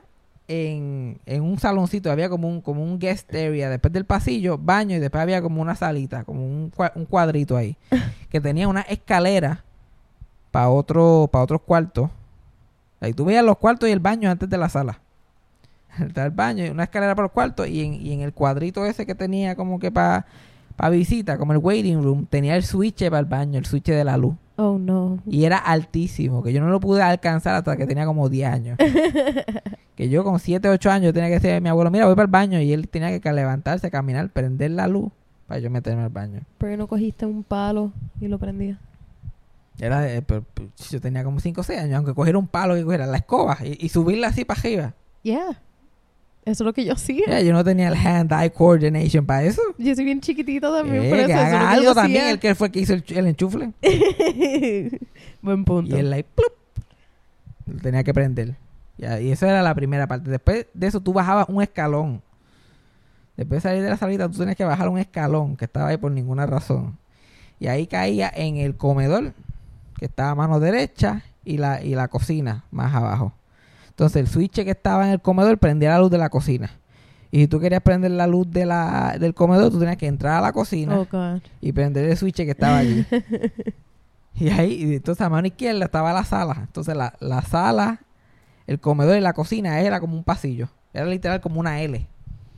[0.48, 2.11] en, en un saloncito.
[2.11, 3.68] Había como un, como un guest area.
[3.68, 4.96] Después del pasillo, baño.
[4.96, 7.76] Y después había como una salita, como un, un cuadrito ahí.
[8.31, 9.65] que tenía una escalera
[10.57, 12.09] para otro, para otros cuartos.
[12.99, 15.01] Ahí tú veías los cuartos y el baño antes de la sala.
[16.01, 17.69] Está el baño y una escalera para los cuartos.
[17.69, 20.25] Y en, y en el cuadrito ese que tenía como que para
[20.90, 24.16] visita, como el waiting room, tenía el switch para el baño, el switch de la
[24.16, 24.35] luz.
[24.57, 25.19] Oh, no.
[25.27, 28.79] Y era altísimo, que yo no lo pude alcanzar hasta que tenía como 10 años.
[29.95, 32.25] que yo con 7, 8 años tenía que decir a mi abuelo, mira, voy para
[32.25, 32.62] el baño.
[32.62, 35.12] Y él tenía que levantarse, caminar, prender la luz
[35.47, 36.40] para yo meterme al baño.
[36.57, 37.92] Pero no cogiste un palo
[38.23, 38.79] y lo prendías.
[39.79, 42.77] Era de- pero- pero yo tenía como 5 o 6 años, aunque cogiera un palo
[42.79, 44.95] y cogiera la escoba y, y subirla así para arriba.
[45.23, 45.61] Yeah.
[46.45, 47.25] Eso es lo que yo hacía.
[47.27, 49.61] Ya, yo no tenía el hand-eye coordination para eso.
[49.79, 51.81] Yo soy bien chiquitita también, Eh, por eso que eso es lo haga que yo
[51.81, 52.31] algo también, hacía.
[52.31, 53.73] el que fue el que hizo el, el enchufle.
[55.43, 55.97] Buen punto.
[55.97, 56.53] Y él ahí, ¡plup!
[57.67, 58.55] Lo tenía que prender.
[58.99, 60.31] Y eso era la primera parte.
[60.31, 62.23] Después de eso, tú bajabas un escalón.
[63.37, 65.97] Después de salir de la salita, tú tenías que bajar un escalón que estaba ahí
[65.99, 66.97] por ninguna razón.
[67.59, 69.33] Y ahí caía en el comedor,
[69.98, 73.32] que estaba a mano derecha, y la, y la cocina más abajo.
[73.88, 76.70] Entonces, el switch que estaba en el comedor prendía la luz de la cocina.
[77.30, 80.38] Y si tú querías prender la luz de la, del comedor, tú tenías que entrar
[80.38, 83.06] a la cocina Oh, y prender el switch que estaba allí.
[84.35, 86.56] y ahí, y entonces a mano izquierda estaba la sala.
[86.61, 88.00] Entonces la, la sala,
[88.66, 90.68] el comedor y la cocina era como un pasillo.
[90.92, 92.06] Era literal como una L.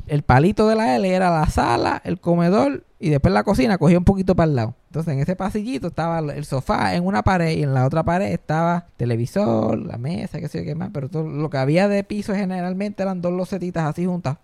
[0.08, 3.98] El palito de la L era la sala, el comedor y después la cocina cogía
[3.98, 4.74] un poquito para el lado.
[4.88, 8.32] Entonces en ese pasillito estaba el sofá en una pared y en la otra pared
[8.32, 10.90] estaba televisor, la mesa, qué sé yo qué más.
[10.92, 14.38] Pero todo lo que había de piso generalmente eran dos losetitas así juntas.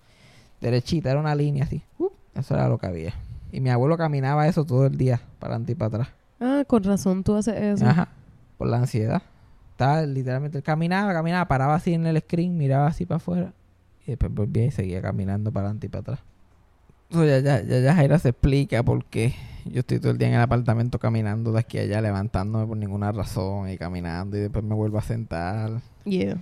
[0.61, 1.83] Derechita, era una línea así.
[1.99, 3.15] Uh, eso era lo que había.
[3.51, 6.09] Y mi abuelo caminaba eso todo el día, para adelante y para atrás.
[6.41, 7.87] Ah, con razón tú haces eso.
[7.87, 8.09] Ajá.
[8.59, 9.23] Por la ansiedad.
[9.71, 13.53] Estaba literalmente, caminaba, caminaba, paraba así en el screen, miraba así para afuera.
[14.07, 16.19] Y después volvía y seguía caminando para adelante y para atrás.
[17.11, 19.35] So, ya, ya, ya, ya Jaira se explica por qué
[19.65, 22.77] yo estoy todo el día en el apartamento caminando de aquí a allá, levantándome por
[22.77, 25.81] ninguna razón y caminando y después me vuelvo a sentar.
[26.05, 26.37] Yeah.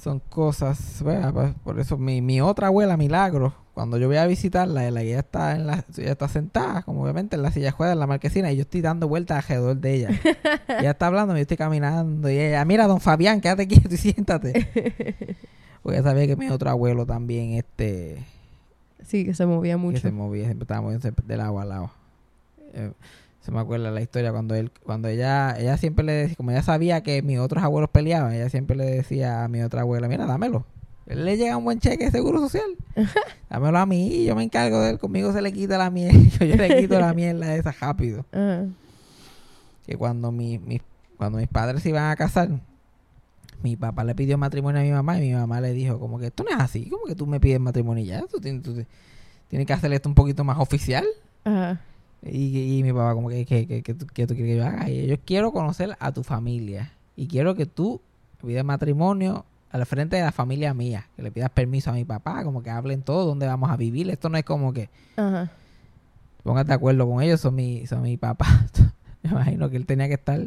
[0.00, 1.32] Son cosas, ¿verdad?
[1.32, 5.18] Pues, por eso mi, mi otra abuela, Milagro, cuando yo voy a visitarla, ella ella
[5.20, 8.52] está, en la, ella está sentada, como obviamente en la silla juega en la marquesina,
[8.52, 10.08] y yo estoy dando vueltas alrededor de ella.
[10.68, 15.36] ella está hablando, yo estoy caminando, y ella, mira, don Fabián, quédate quieto y siéntate.
[15.82, 18.24] Porque sabía que mi otro abuelo también, este,
[19.04, 20.00] Sí, que se movía que mucho.
[20.00, 21.90] se movía, siempre estaba moviéndose de lado a lado.
[22.74, 22.92] Eh,
[23.40, 26.62] se me acuerda la historia cuando él, cuando ella, ella siempre le decía, como ella
[26.62, 30.26] sabía que mis otros abuelos peleaban, ella siempre le decía a mi otra abuela, mira,
[30.26, 30.66] dámelo.
[31.06, 32.66] Él le llega un buen cheque de seguro social.
[33.48, 36.44] Dámelo a mí, yo me encargo de él, conmigo se le quita la miel, yo,
[36.44, 38.26] yo le quito la mierda esa rápido.
[38.32, 38.66] Ajá.
[39.86, 40.82] Que cuando mi, mi-
[41.16, 42.50] cuando mis padres se iban a casar,
[43.62, 46.26] mi papá le pidió matrimonio a mi mamá y mi mamá le dijo como que
[46.26, 48.84] esto no es así, como que tú me pides matrimonio y ya, tú tienes, tú
[49.48, 51.04] tienes que hacer esto un poquito más oficial.
[51.44, 51.80] Ajá.
[52.22, 54.66] Y, y mi papá como que, que, que, que tú, que tú quieres que yo
[54.66, 54.90] haga.
[54.90, 56.92] Y yo quiero conocer a tu familia.
[57.16, 58.00] Y quiero que tú
[58.44, 61.06] pidas matrimonio al frente de la familia mía.
[61.16, 64.10] Que le pidas permiso a mi papá, como que hablen todo, dónde vamos a vivir.
[64.10, 65.50] Esto no es como que Ajá.
[66.42, 68.46] póngate de acuerdo con ellos, son mi, son mi papá.
[69.22, 70.40] Me imagino que él tenía que estar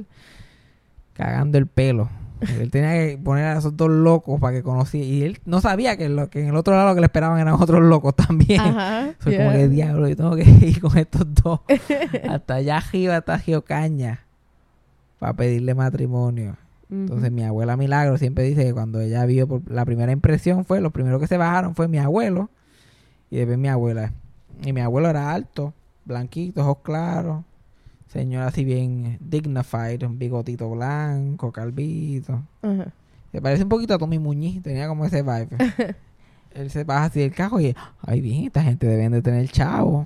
[1.13, 2.09] cagando el pelo.
[2.41, 5.05] Él tenía que poner a esos dos locos para que conociera.
[5.05, 7.39] Y él no sabía que, lo, que en el otro lado lo que le esperaban
[7.39, 8.61] eran otros locos también.
[8.61, 9.13] Ajá.
[9.19, 9.45] Soy yeah.
[9.45, 11.61] como que diablo, yo tengo que ir con estos dos
[12.29, 14.21] hasta allá arriba, hasta Geocaña,
[15.19, 16.57] para pedirle matrimonio.
[16.89, 20.81] Entonces mi abuela Milagro siempre dice que cuando ella vio por la primera impresión fue,
[20.81, 22.49] lo primero que se bajaron fue mi abuelo
[23.29, 24.11] y después mi abuela.
[24.61, 27.45] Y mi abuelo era alto, blanquito, ojos claros,
[28.11, 32.43] señor así bien dignified, un bigotito blanco, calvito.
[32.61, 32.93] Ajá.
[33.31, 35.47] Se parece un poquito a Tommy Muñiz, tenía como ese vibe.
[36.53, 40.05] Él se baja así del cajo y, ay, bien, esta gente deben de tener chavo.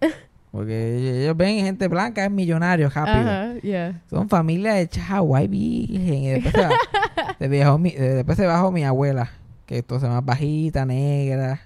[0.50, 3.60] Porque ellos ven gente blanca, es millonario rápido.
[3.60, 4.00] Yeah.
[4.08, 6.14] Son familia de chavo, ay, virgen.
[6.14, 9.30] Y después se, bajó mi, eh, después se bajó mi abuela,
[9.66, 11.60] que entonces más bajita, negra.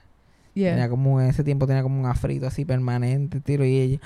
[0.55, 4.01] Tenía como, en ese tiempo tenía como un afrito así permanente, tiro, y ella,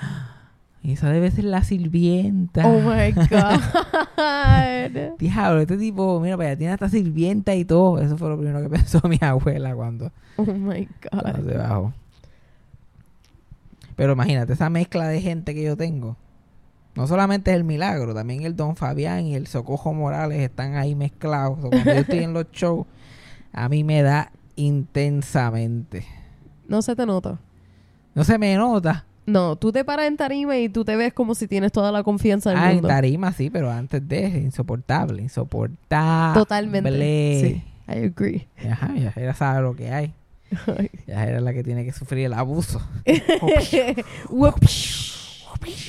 [0.91, 2.67] esa debe ser la sirvienta.
[2.67, 3.61] Oh my God.
[5.17, 7.99] Diablo, este tipo, mira, para allá tiene hasta sirvienta y todo.
[8.01, 11.49] Eso fue lo primero que pensó mi abuela cuando, Oh my cuando God.
[11.51, 11.93] se bajó.
[13.95, 16.17] Pero imagínate, esa mezcla de gente que yo tengo.
[16.95, 20.95] No solamente es el milagro, también el Don Fabián y el Socojo Morales están ahí
[20.95, 21.57] mezclados.
[21.63, 22.85] O cuando yo estoy en los shows,
[23.51, 26.05] a mí me da intensamente.
[26.67, 27.39] No se te nota.
[28.15, 29.05] No se me nota.
[29.25, 32.03] No, tú te paras en tarima y tú te ves como si tienes toda la
[32.03, 32.87] confianza del Ah, en mundo.
[32.89, 36.33] tarima sí, pero antes de insoportable, insoportable.
[36.33, 37.39] Totalmente.
[37.41, 38.47] Sí, I agree.
[38.69, 40.13] Ajá, ya ella sabe lo que hay.
[41.07, 42.81] Ya era la que tiene que sufrir el abuso.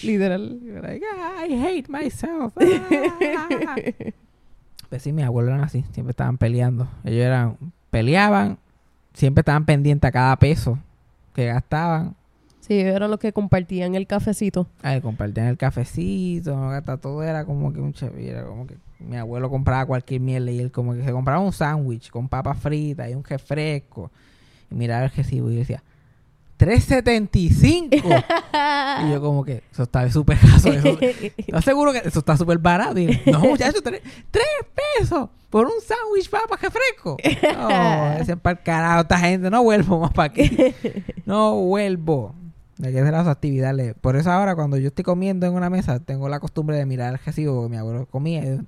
[0.03, 0.61] Literal.
[0.83, 2.53] Like, "Ah, I hate myself.
[2.57, 3.77] Ah.
[4.89, 6.87] pues sí, mis abuelos eran así, siempre estaban peleando.
[7.05, 7.57] Ellos eran,
[7.91, 8.59] peleaban,
[9.15, 10.79] siempre estaban pendientes a cada peso
[11.35, 12.15] que gastaban.
[12.67, 14.67] Sí, eran los que compartían el cafecito.
[14.81, 18.77] Ay, compartían el cafecito, no gasta todo era como que un chévere, era como que
[19.01, 22.59] mi abuelo compraba cualquier mierda y él como que se compraba un sándwich con papas
[22.59, 24.11] fritas y un refresco.
[24.71, 25.83] Y miraba el recibo y decía,
[26.59, 27.91] 3.75.
[29.07, 30.69] y yo como que, eso está súper caso.
[30.71, 32.99] ¿Estás seguro que eso está súper barato?
[32.99, 34.01] Y no, muchachos, tres,
[34.31, 34.47] tres
[34.99, 37.19] pesos por un sándwich, papas, refresco.
[37.59, 40.51] No, ese para el carajo, esta gente, no vuelvo más para aquí.
[41.27, 42.35] No vuelvo.
[42.83, 43.95] Hay que hacer las actividades.
[44.01, 47.13] Por eso ahora cuando yo estoy comiendo en una mesa, tengo la costumbre de mirar
[47.13, 47.55] el recibo.
[47.55, 48.61] porque Mi abuelo comía y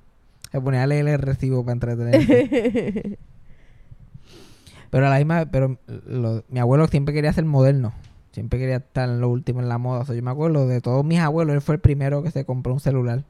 [0.52, 3.18] se ponía a leer el recibo para entretenerse.
[4.90, 7.92] pero a la misma pero lo- mi abuelo siempre quería ser moderno.
[8.32, 10.00] Siempre quería estar en lo último en la moda.
[10.00, 12.44] O sea, yo me acuerdo de todos mis abuelos, él fue el primero que se
[12.44, 13.24] compró un celular.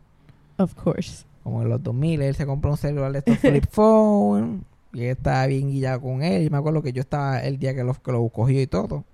[0.59, 1.25] of course.
[1.45, 4.65] Como en los 2000, él se compró un celular de estos flip phone.
[4.93, 6.43] Y él estaba bien guillado con él.
[6.45, 9.05] Yo me acuerdo que yo estaba el día que lo, que lo cogió y todo.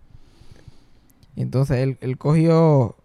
[1.37, 2.97] Y entonces él, él cogió...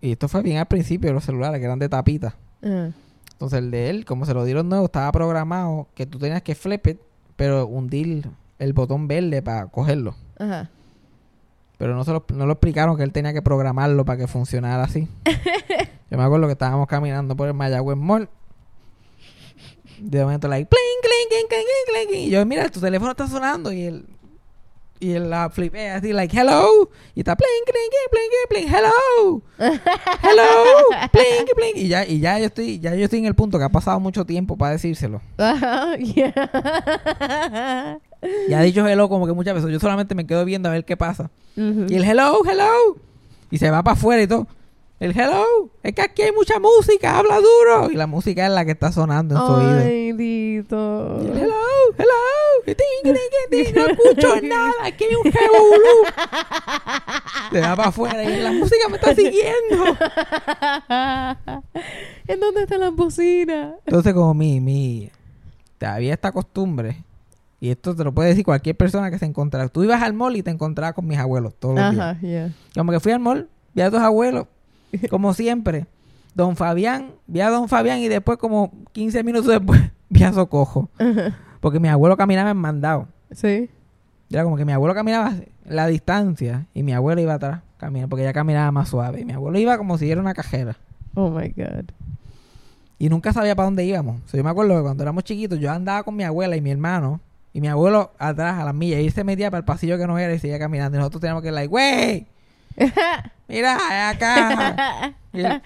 [0.00, 2.34] Y esto fue bien al principio, los celulares que eran de tapita.
[2.62, 6.54] Entonces el de él, como se lo dieron nuevo, estaba programado que tú tenías que
[6.54, 6.98] flip it,
[7.36, 8.28] pero hundir
[8.58, 10.14] el botón verde para cogerlo.
[10.38, 10.70] Ajá.
[11.80, 14.84] Pero no, se lo, no lo explicaron que él tenía que programarlo para que funcionara
[14.84, 15.08] así.
[16.10, 18.28] Yo me acuerdo que estábamos caminando por el Mayagüez Mall.
[19.98, 22.26] De momento, like, pling, cling, cling, cling, cling, cling.
[22.26, 23.70] Y yo, mira, tu teléfono está sonando.
[23.72, 24.06] Y él,
[25.00, 26.90] y la flipea así, like, hello.
[27.14, 29.42] Y está, pling, cling, cling, cling, cling, hello.
[30.22, 30.74] Hello,
[31.10, 31.84] pling, pling.
[31.84, 33.98] Y ya, y ya yo estoy, ya yo estoy en el punto que ha pasado
[33.98, 35.20] mucho tiempo para decírselo.
[35.38, 35.96] Ajá.
[36.00, 37.98] Yeah.
[38.48, 39.70] Y ha dicho hello como que muchas veces.
[39.70, 41.30] Yo solamente me quedo viendo a ver qué pasa.
[41.56, 42.98] Y el hello, hello.
[43.50, 44.46] Y se va para afuera y todo.
[44.98, 45.70] El hello.
[45.82, 47.90] Es que aquí hay mucha música, habla duro.
[47.90, 49.78] Y la música es la que está sonando en su oído.
[49.78, 51.20] Ay, Dito.
[51.22, 51.54] Y el hello,
[51.98, 52.30] hello.
[53.74, 54.72] No escucho nada.
[54.84, 55.94] Aquí hay un revolú.
[57.52, 59.96] Se va para afuera y la música me está siguiendo.
[62.26, 63.74] ¿En dónde está la bocina?
[63.86, 65.10] Entonces, como mi, mi,
[65.78, 67.02] todavía esta costumbre,
[67.60, 69.68] y esto te lo puede decir cualquier persona que se encontrara.
[69.68, 72.04] Tú ibas al mall y te encontrabas con mis abuelos todos los días.
[72.04, 72.52] Ajá, yeah.
[72.74, 74.46] Como que fui al mall, vi a tus abuelos,
[75.10, 75.86] como siempre.
[76.34, 80.88] Don Fabián, vi a Don Fabián y después, como 15 minutos después, vi a Socojo.
[81.60, 83.08] Porque mi abuelo caminaba en mandado.
[83.32, 83.70] Sí.
[84.30, 85.34] Era como que mi abuelo caminaba
[85.64, 89.20] la distancia y mi abuelo iba atrás caminando porque ella caminaba más suave.
[89.20, 90.76] Y mi abuelo iba como si era una cajera.
[91.14, 91.90] Oh my God.
[92.98, 94.20] Y nunca sabía para dónde íbamos.
[94.26, 96.60] O sea, yo me acuerdo que cuando éramos chiquitos, yo andaba con mi abuela y
[96.60, 97.20] mi hermano.
[97.52, 99.00] Y mi abuelo atrás a las millas.
[99.00, 100.96] Y él se metía para el pasillo que no era y seguía caminando.
[100.96, 102.26] Y nosotros teníamos que ir, like, ¡wey!
[103.48, 105.14] Mira, acá.
[105.32, 105.62] Y él,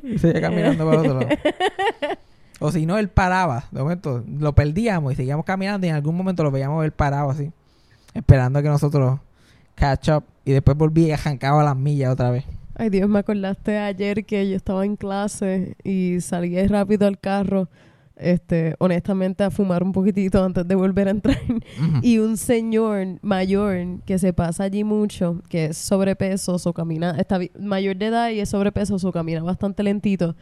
[0.02, 1.36] y seguía caminando para el otro lado.
[2.60, 3.64] O si no, él paraba.
[3.70, 5.86] De momento lo perdíamos y seguíamos caminando.
[5.86, 7.50] Y en algún momento lo veíamos él parado así.
[8.14, 9.18] Esperando a que nosotros
[9.74, 10.24] catch up.
[10.44, 12.44] Y después volví y arrancaba a las millas otra vez.
[12.76, 17.68] Ay, Dios, me acordaste ayer que yo estaba en clase y salí rápido al carro,
[18.16, 21.38] este, honestamente, a fumar un poquitito antes de volver a entrar.
[22.02, 27.38] Y un señor mayor que se pasa allí mucho, que es sobrepeso, o camina, está
[27.60, 30.34] mayor de edad y es sobrepeso, o camina bastante lentito.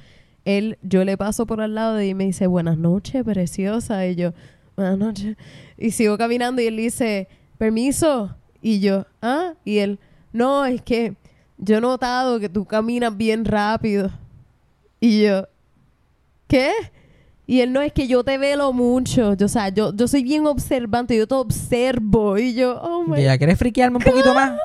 [0.44, 4.06] Él, yo le paso por al lado y me dice, buenas noches, preciosa.
[4.06, 4.32] Y yo,
[4.76, 5.36] buenas noches.
[5.78, 7.28] Y sigo caminando y él dice,
[7.58, 8.34] permiso.
[8.60, 9.98] Y yo, ah, y él,
[10.32, 11.14] no, es que
[11.58, 14.10] yo he notado que tú caminas bien rápido.
[15.00, 15.48] Y yo,
[16.46, 16.72] ¿qué?
[17.46, 19.34] Y él no es que yo te velo mucho.
[19.34, 22.38] Yo, o sea, yo, yo soy bien observante, yo te observo.
[22.38, 24.58] Y yo, oh my ¿Y ya quieres friquearme un poquito más?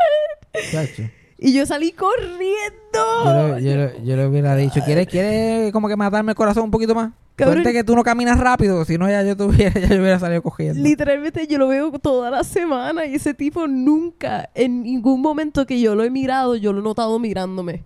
[0.72, 1.04] Chacho.
[1.40, 3.24] Y yo salí corriendo.
[3.26, 6.64] Yo le, yo le- yo le hubiera dicho, ¿quieres, ¿quieres como que matarme el corazón
[6.64, 7.12] un poquito más?
[7.36, 7.58] Cabrón.
[7.58, 10.42] Suerte que tú no caminas rápido, si no ya yo tuviera, ya yo hubiera salido
[10.42, 10.82] cogiendo.
[10.82, 15.80] Literalmente yo lo veo toda la semana y ese tipo nunca, en ningún momento que
[15.80, 17.84] yo lo he mirado, yo lo he notado mirándome.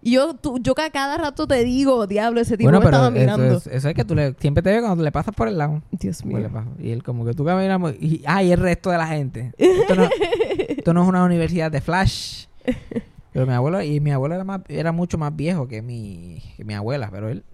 [0.00, 3.08] Y yo, tú- yo cada rato te digo, diablo, ese tipo bueno, me pero estaba
[3.08, 3.56] eso mirando.
[3.58, 5.82] es, eso es que tú le, siempre te ve cuando le pasas por el lado.
[5.90, 6.64] Dios le mío.
[6.78, 9.52] Y él como que tú caminas muy- y, ah, y el resto de la gente.
[9.58, 10.08] Esto no,
[10.68, 12.44] esto no es una universidad de flash.
[13.32, 16.64] Pero mi abuelo, y mi abuelo era, más, era mucho más viejo que mi, que
[16.64, 17.44] mi abuela, pero él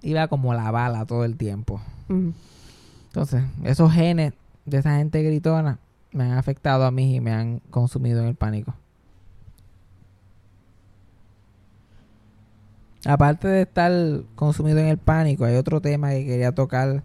[0.00, 1.80] iba como la bala todo el tiempo.
[3.08, 4.32] Entonces, esos genes
[4.64, 5.78] de esa gente gritona
[6.12, 8.74] me han afectado a mí y me han consumido en el pánico.
[13.04, 13.92] Aparte de estar
[14.34, 17.02] consumido en el pánico, hay otro tema que quería tocar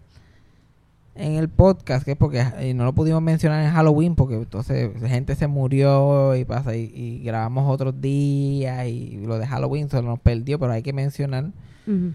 [1.16, 4.90] en el podcast, que es porque y no lo pudimos mencionar en Halloween, porque entonces
[5.00, 10.02] gente se murió y pasa y, y grabamos otros días y lo de Halloween se
[10.02, 11.46] nos perdió, pero hay que mencionar
[11.86, 12.12] Ujú.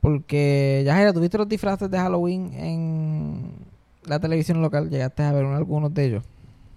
[0.00, 3.52] porque, ya ¿tuviste los disfraces de Halloween en
[4.04, 4.90] la televisión local?
[4.90, 6.24] ¿Llegaste a ver algunos de ellos?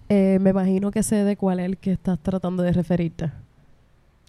[0.08, 3.30] Eh, me imagino que sé de cuál es el que estás tratando de referirte.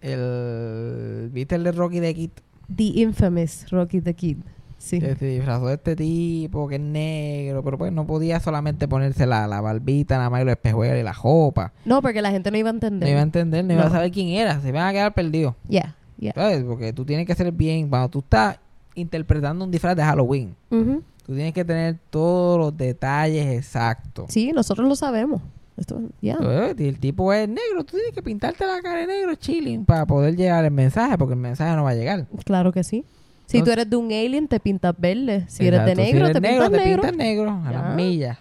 [0.02, 2.32] El, ¿Viste el de Rocky de Kid?
[2.76, 4.38] The Infamous Rocky the Kid.
[4.80, 5.00] Sí.
[5.00, 9.26] Que se disfrazó de este tipo que es negro, pero pues no podía solamente ponerse
[9.28, 11.74] la, la barbita, nada más y los espejuelos y la jopa.
[11.86, 13.10] No, porque la gente no iba a No entender.
[13.10, 13.92] iba a entender, no, iba a No.
[13.92, 15.54] saber quién era, se iban a quedar perdidos.
[15.68, 16.34] Yeah, yeah.
[16.34, 16.64] ¿Sabes?
[16.64, 18.58] Porque tú tienes que ser bien, cuando tú estás
[18.96, 21.04] interpretando un disfraz de Halloween, Ujú.
[21.26, 24.26] tú tienes que tener todos los detalles exactos.
[24.30, 25.42] Sí, nosotros lo sabemos.
[25.78, 26.38] Esto, yeah.
[26.78, 30.36] El tipo es negro, tú tienes que pintarte la cara de negro chilling para poder
[30.36, 32.28] llegar el mensaje, porque el mensaje no va a llegar.
[32.44, 33.06] Claro que sí.
[33.50, 35.46] Si tú eres de un alien, te pintas verde.
[35.48, 37.02] Si eres de negro, eres te pintas te negro.
[37.02, 37.82] pintas negro, a Ya.
[37.82, 38.38] las millas.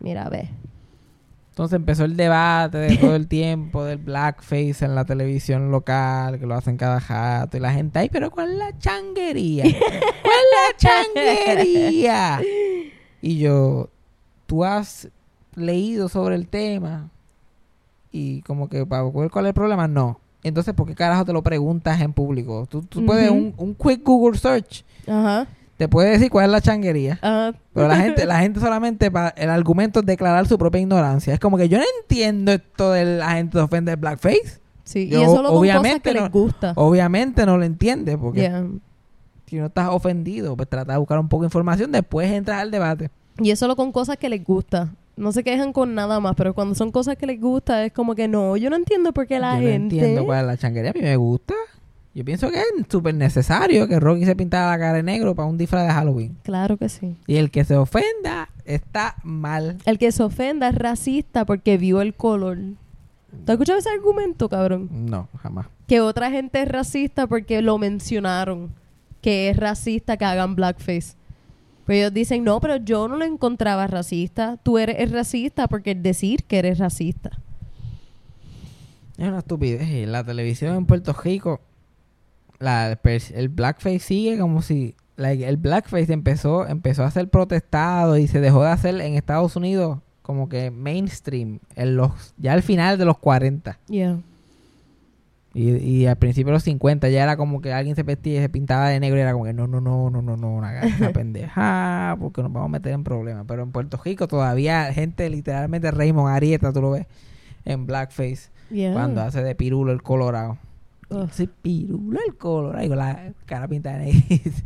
[0.00, 0.48] Mira, ve.
[1.50, 6.46] Entonces empezó el debate de todo el tiempo del blackface en la televisión local, que
[6.46, 9.64] lo hacen cada rato, y la gente, ay, pero ¿cuál es la changuería?
[9.64, 12.40] ¿Cuál es la changuería?
[13.22, 13.90] Y yo,
[14.46, 15.08] tú has
[15.54, 17.10] leído sobre el tema
[18.12, 20.19] y como que para ver cuál es el problema, no.
[20.42, 22.66] Entonces, ¿por qué carajo te lo preguntas en público?
[22.68, 25.46] Tú, tú puedes, un, un quick Google search, Ajá.
[25.76, 27.18] te puede decir cuál es la changuería.
[27.20, 27.52] Ajá.
[27.74, 31.34] Pero la gente, la gente solamente para el argumento es declarar su propia ignorancia.
[31.34, 34.60] Es como que yo no entiendo esto de la gente de ofender blackface.
[34.84, 36.72] Sí, Yo, y eso lo con cosas obviamente que les gusta.
[36.74, 38.66] Obviamente no lo entiende, porque Yeah.
[39.46, 42.70] si no estás ofendido, pues trata de buscar un poco de información, después entras al
[42.70, 43.10] debate.
[43.38, 44.88] Y eso lo con cosas que les gusta.
[45.16, 48.14] No se quejan con nada más, pero cuando son cosas que les gusta es como
[48.14, 49.96] que no, yo no entiendo por qué la yo gente...
[49.96, 51.54] no entiendo cuál es la changuería, a mí me gusta.
[52.12, 55.48] Yo pienso que es súper necesario que Rocky se pintara la cara de negro para
[55.48, 56.36] un disfraz de Halloween.
[56.42, 57.16] Claro que sí.
[57.26, 59.78] Y el que se ofenda está mal.
[59.84, 62.58] El que se ofenda es racista porque vio el color.
[63.30, 64.88] ¿Tú has escuchado ese argumento, cabrón?
[64.90, 65.66] No, jamás.
[65.86, 68.72] Que otra gente es racista porque lo mencionaron.
[69.20, 71.14] Que es racista que hagan blackface.
[71.90, 74.58] Pero ellos dicen, no, pero yo no lo encontraba racista.
[74.62, 77.30] Tú eres racista porque decir que eres racista.
[79.18, 79.88] Es una estupidez.
[79.88, 81.60] Y la televisión en Puerto Rico,
[82.60, 84.94] la, pers- el blackface sigue como si...
[85.16, 89.56] like, el blackface empezó, empezó a ser protestado y se dejó de hacer en Estados
[89.56, 93.80] Unidos como que mainstream en los, ya al final de los 40.
[93.88, 94.20] Yeah.
[95.52, 98.40] Y, y al principio de los 50 ya era como que alguien se vestía y
[98.42, 100.80] se pintaba de negro y era como que no, no, no, no, no, no, una,
[100.82, 103.44] esa pendeja, porque nos vamos a meter en problemas.
[103.48, 107.06] Pero en Puerto Rico todavía gente literalmente Raymond Arieta, tú lo ves
[107.64, 108.92] en blackface Yeah.
[108.92, 110.56] cuando hace de pirulo el colorado.
[111.08, 111.28] Ugh.
[111.28, 114.52] Ese pirulo el colorado y con la cara pintada de negro.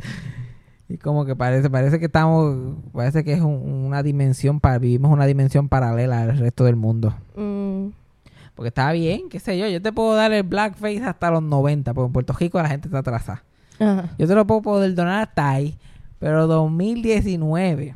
[0.87, 5.11] Y como que parece, parece que estamos, parece que es un- una dimensión, para, vivimos
[5.11, 7.15] una dimensión paralela al resto del mundo.
[7.35, 7.87] Mm.
[8.55, 11.93] Porque está bien, qué sé yo, yo te puedo dar el blackface hasta los 90,
[11.93, 13.43] porque en Puerto Rico la gente está atrasada.
[13.79, 14.09] Ajá.
[14.17, 15.77] Yo te lo puedo poder donar hasta ahí,
[16.19, 17.95] pero 2019.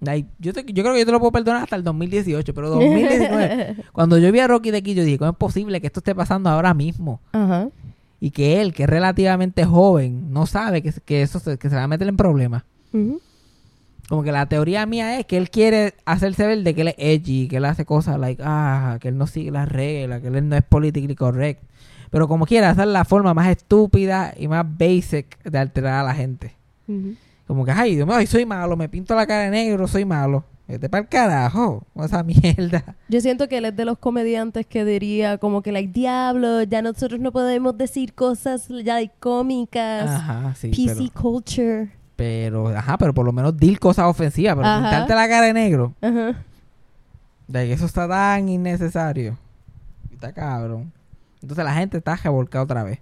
[0.00, 2.68] like, yo, te- yo creo que yo te lo puedo perdonar hasta el 2018, pero
[2.70, 3.76] 2019.
[3.92, 6.14] cuando yo vi a Rocky de aquí, yo dije, ¿cómo es posible que esto esté
[6.14, 7.20] pasando ahora mismo?
[7.32, 7.68] Ajá.
[8.20, 11.76] Y que él, que es relativamente joven, no sabe que, que eso se, que se
[11.76, 12.64] va a meter en problemas.
[12.92, 13.20] Ujú.
[14.08, 16.94] Como que la teoría mía es que él quiere hacerse ver de que él es
[16.96, 20.48] edgy, que él hace cosas like, ah, que él no sigue las reglas, que él
[20.48, 21.62] no es politically correct.
[22.10, 26.02] Pero como quiera, esa es la forma más estúpida y más basic de alterar a
[26.02, 26.54] la gente.
[27.46, 30.44] Como que, ay, Dios mío, soy malo, me pinto la cara de negro, soy malo.
[30.66, 32.96] Vete para el carajo, esa mierda.
[33.08, 36.82] Yo siento que él es de los comediantes que diría como que, like, diablo, ya
[36.82, 41.97] nosotros no podemos decir cosas ya cómicas, Ajá, sí, PC pero, culture.
[42.18, 44.80] Pero, ajá, pero por lo menos dir cosas ofensivas, pero Ajá.
[44.80, 46.34] pintarte la cara de negro, Ajá.
[47.46, 49.38] de que eso está tan innecesario.
[50.10, 50.92] Está cabrón.
[51.40, 52.98] Entonces la gente está revolcada otra vez.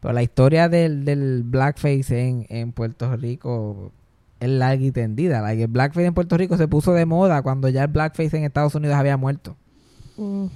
[0.00, 3.92] Pero la historia del, del blackface en, en Puerto Rico
[4.40, 5.40] es larga y tendida.
[5.40, 8.42] Like, el blackface en Puerto Rico se puso de moda cuando ya el blackface en
[8.42, 9.56] Estados Unidos había muerto.
[10.16, 10.46] Mm.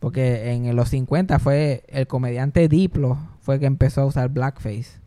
[0.00, 5.00] Porque en los 50 fue el comediante Diplo fue que empezó a usar blackface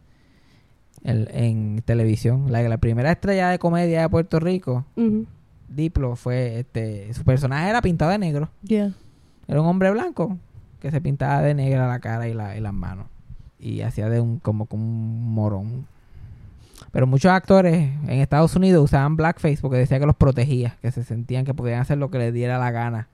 [1.05, 2.51] el- en televisión.
[2.51, 4.85] La, la primera estrella de comedia de Puerto Rico.
[5.67, 8.49] Diplo, fue este su personaje era pintado de negro.
[8.63, 8.91] Yeah.
[9.47, 10.37] Era un hombre blanco
[10.79, 13.07] que se pintaba de negra la cara y, la, y las manos.
[13.59, 15.85] Y hacía de un como, como un morón.
[16.91, 21.03] Pero muchos actores en Estados Unidos usaban blackface porque decía que los protegía, que se
[21.03, 23.07] sentían que podían hacer lo que les diera la gana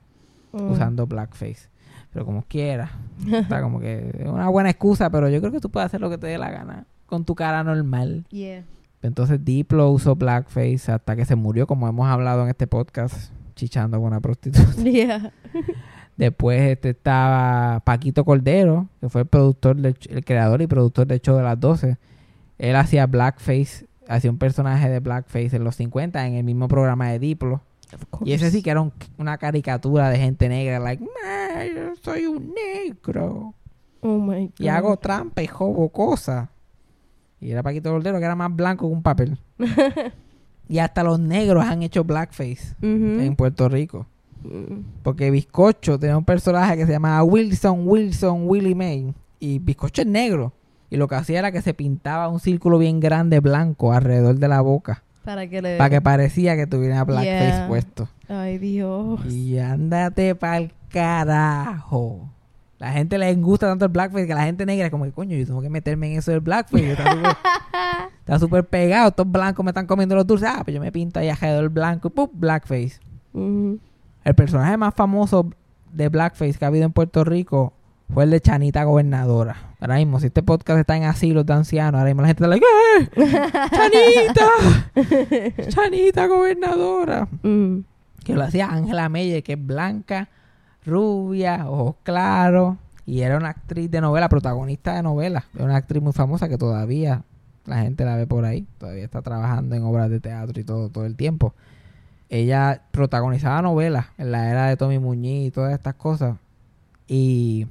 [0.52, 0.70] Mm.
[0.70, 1.70] usando blackface.
[2.12, 2.90] Pero como quiera.
[3.32, 6.10] Está como que es una buena excusa, pero yo creo que tú puedes hacer lo
[6.10, 8.24] que te dé la gana con tu cara normal.
[8.30, 8.64] Yeah.
[9.02, 13.98] Entonces Diplo usó blackface hasta que se murió, como hemos hablado en este podcast, chichando
[13.98, 14.72] con una prostituta.
[14.82, 15.30] Yeah.
[16.16, 21.20] Después este estaba Paquito Cordero, que fue el productor, del el creador y productor del
[21.20, 21.98] show de las 12.
[22.58, 27.08] Él hacía blackface, hacía un personaje de blackface en los 50 en el mismo programa
[27.10, 27.60] de Diplo.
[28.24, 32.24] Y ese sí que era un- una caricatura de gente negra, like, "Nah, yo soy
[32.26, 33.52] un negro
[34.00, 34.52] Oh my God.
[34.58, 36.48] y hago trampa y jobo cosas.
[37.42, 39.36] Y era Paquito Cordero que era más blanco que un papel.
[40.68, 44.06] y hasta los negros han hecho blackface en Puerto Rico.
[44.44, 45.02] Mm.
[45.02, 49.12] Porque Bizcocho tenía un personaje que se llamaba Wilson, Wilson, Willie May.
[49.40, 50.52] Y Bizcocho es negro.
[50.88, 54.46] Y lo que hacía era que se pintaba un círculo bien grande blanco alrededor de
[54.48, 55.02] la boca.
[55.24, 55.78] Para que le...
[55.78, 57.68] Para que parecía que tuviera blackface Yeah.
[57.68, 58.08] puesto.
[58.28, 59.20] Ay, Dios.
[59.26, 62.30] Y ándate pa'l carajo.
[62.82, 65.36] La gente le gusta tanto el blackface que la gente negra es como que coño,
[65.36, 66.92] yo tengo que meterme en eso del blackface.
[68.18, 69.10] Está súper- pegado.
[69.10, 70.48] Estos blancos me están comiendo los dulces.
[70.52, 72.28] Ah, pues yo me pinto ahí alrededor blanco y ¡pum!
[72.32, 72.98] blackface.
[73.34, 75.48] El personaje más famoso
[75.92, 77.72] de blackface que ha habido en Puerto Rico
[78.12, 79.74] fue el de Chanita Gobernadora.
[79.78, 82.48] Ahora mismo, si este podcast está en asilos de ancianos, ahora mismo la gente está
[82.48, 82.66] like,
[82.96, 83.10] ¡eh!
[84.96, 85.68] ¡Chanita!
[85.68, 87.28] ¡Chanita Gobernadora!
[88.24, 90.28] Que lo hacía Ángela Meyer, que es blanca,
[90.84, 92.76] rubia, ojos claros.
[93.04, 95.44] Y era una actriz de novela, protagonista de novela.
[95.54, 97.22] Era una actriz muy famosa que todavía
[97.66, 98.66] la gente la ve por ahí.
[98.78, 101.54] Todavía está trabajando en obras de teatro y todo, todo el tiempo.
[102.28, 106.36] Ella protagonizaba novelas en la era de Tommy Muñiz y todas estas cosas.
[107.06, 107.66] Y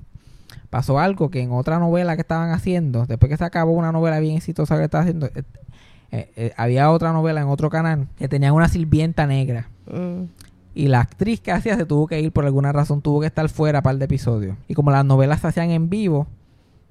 [0.69, 4.19] pasó algo que en otra novela que estaban haciendo, después que se acabó una novela
[4.19, 5.43] bien exitosa que estaba haciendo, eh,
[6.11, 9.67] eh, eh, había otra novela en otro canal que tenía una sirvienta negra.
[9.87, 10.25] Mm.
[10.73, 13.47] Y la actriz que hacía se tuvo que ir por alguna razón, tuvo que estar
[13.49, 14.57] fuera para el de episodios.
[14.67, 16.27] Y como las novelas se hacían en vivo,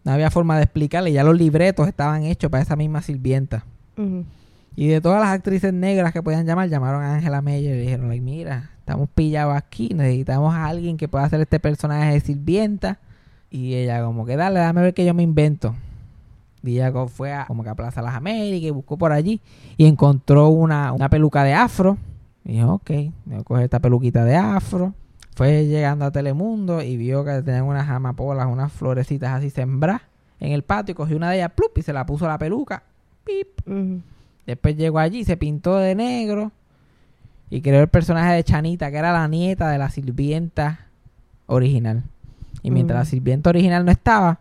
[0.05, 1.13] No había forma de explicarle.
[1.13, 3.65] Ya los libretos estaban hechos para esa misma sirvienta.
[4.77, 7.83] Y de todas las actrices negras que podían llamar, llamaron a Angela Meyer y le
[7.83, 12.21] dijeron, like, mira, estamos pillados aquí, necesitamos a alguien que pueda hacer este personaje de
[12.21, 12.99] sirvienta.
[13.51, 15.75] Y ella como que dale, dame ver que yo me invento.
[16.63, 19.41] Y ella fue a, como que a Plaza Las Américas y buscó por allí
[19.77, 21.99] y encontró una, una peluca de afro.
[22.45, 22.91] Y dijo, ok,
[23.27, 24.95] voy a coger esta peluquita de afro.
[25.37, 30.03] Fue llegando a Telemundo y vio que tenían unas amapolas, unas florecitas así sembradas
[30.41, 32.39] en el patio y cogió una de ellas, plup, y se la puso a la
[32.39, 32.83] peluca.
[33.25, 33.61] Pip.
[34.47, 36.51] Después llegó allí, se pintó de negro
[37.51, 40.87] y creó el personaje de Chanita, que era la nieta de la sirvienta
[41.47, 42.03] original.
[42.63, 44.41] Y mientras la sirvienta original no estaba,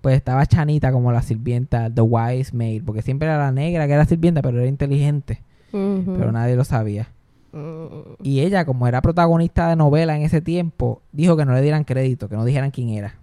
[0.00, 3.92] pues estaba Chanita como la sirvienta, The Wise Maid, porque siempre era la negra que
[3.94, 5.40] era sirvienta, pero era inteligente,
[5.70, 7.08] pero nadie lo sabía.
[8.22, 11.84] Y ella, como era protagonista de novela en ese tiempo, dijo que no le dieran
[11.84, 13.14] crédito, que no dijeran quién era.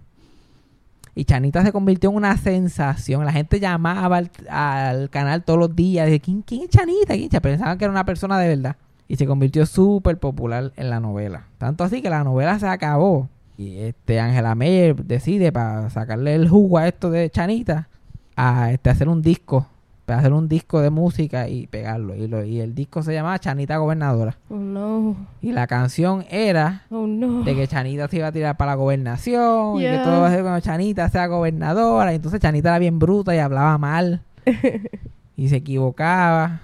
[1.16, 3.24] Y Chanita se convirtió en una sensación.
[3.26, 6.10] La gente llamaba al, al canal todos los días.
[6.10, 7.14] De, ¿quién, ¿Quién es Chanita?
[7.14, 7.30] ¿Quién?
[7.30, 8.78] Pensaban que era una persona de verdad.
[9.08, 11.46] Y se convirtió súper popular en la novela.
[11.60, 13.30] Tanto así que la novela se acabó.
[13.58, 17.90] Y este Angela Meyer decide para sacarle el jugo a esto de Chanita
[18.36, 19.68] a este, hacer un disco.
[20.06, 22.14] Para hacer un disco de música y pegarlo.
[22.16, 24.36] Y, lo- y el disco se llamaba Chanita Gobernadora.
[24.50, 25.16] Oh no.
[25.42, 27.44] Y la canción era Oh no.
[27.44, 30.32] de que Chanita se iba a tirar para la gobernación y que todo va a
[30.32, 32.12] ser cuando Chanita sea gobernadora.
[32.12, 34.22] Y entonces Chanita era bien bruta y hablaba mal
[35.38, 36.60] y se equivocaba.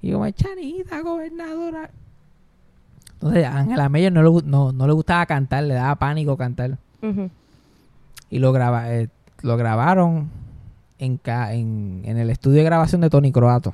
[0.00, 1.90] Y como Chanita gobernadora.
[3.14, 6.78] Entonces a Angela Meyer no le, no, no le gustaba cantar, le daba pánico cantar.
[8.30, 9.08] Y lo, graba, eh,
[9.42, 10.30] lo grabaron
[10.98, 13.72] en, ca- en, en el estudio de grabación de Tony Croato.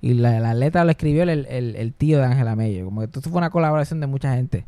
[0.00, 2.84] Y la, la letra lo escribió el, el- el tío de Angela Meyer.
[2.84, 4.64] Como que esto fue una colaboración de mucha gente.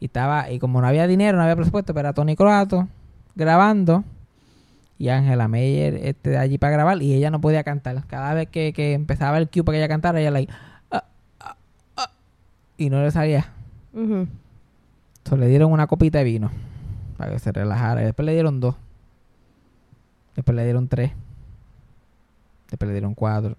[0.00, 2.88] Y estaba, y como no había dinero, no había presupuesto, pero era Tony Croato
[3.34, 4.04] grabando.
[4.98, 7.00] Y Angela Meyer este, de allí para grabar.
[7.02, 8.02] Y ella no podía cantar.
[8.06, 10.52] Cada vez que, que empezaba el cue para que ella cantara, ella like,
[10.90, 11.04] "Ah,
[11.40, 11.56] ah,
[11.96, 12.10] ah",
[12.76, 13.46] y no le salía.
[15.18, 16.50] Entonces le dieron una copita de vino
[17.16, 18.02] para que se relajara.
[18.02, 18.74] Y después le dieron dos.
[20.36, 21.12] Después le dieron tres.
[22.70, 23.56] Después le dieron cuatro.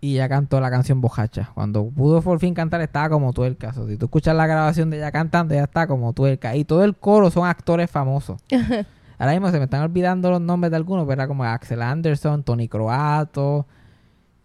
[0.00, 1.50] Y ella cantó la canción Bojacha.
[1.54, 3.72] Cuando pudo por fin cantar estaba como tuerca.
[3.72, 6.56] Si tú escuchas la grabación de ella cantando, ella está como tuerca.
[6.56, 8.40] Y todo el coro son actores famosos.
[9.18, 12.42] Ahora mismo se me están olvidando los nombres de algunos, pero era como Axel Anderson,
[12.42, 13.66] Tony Croato,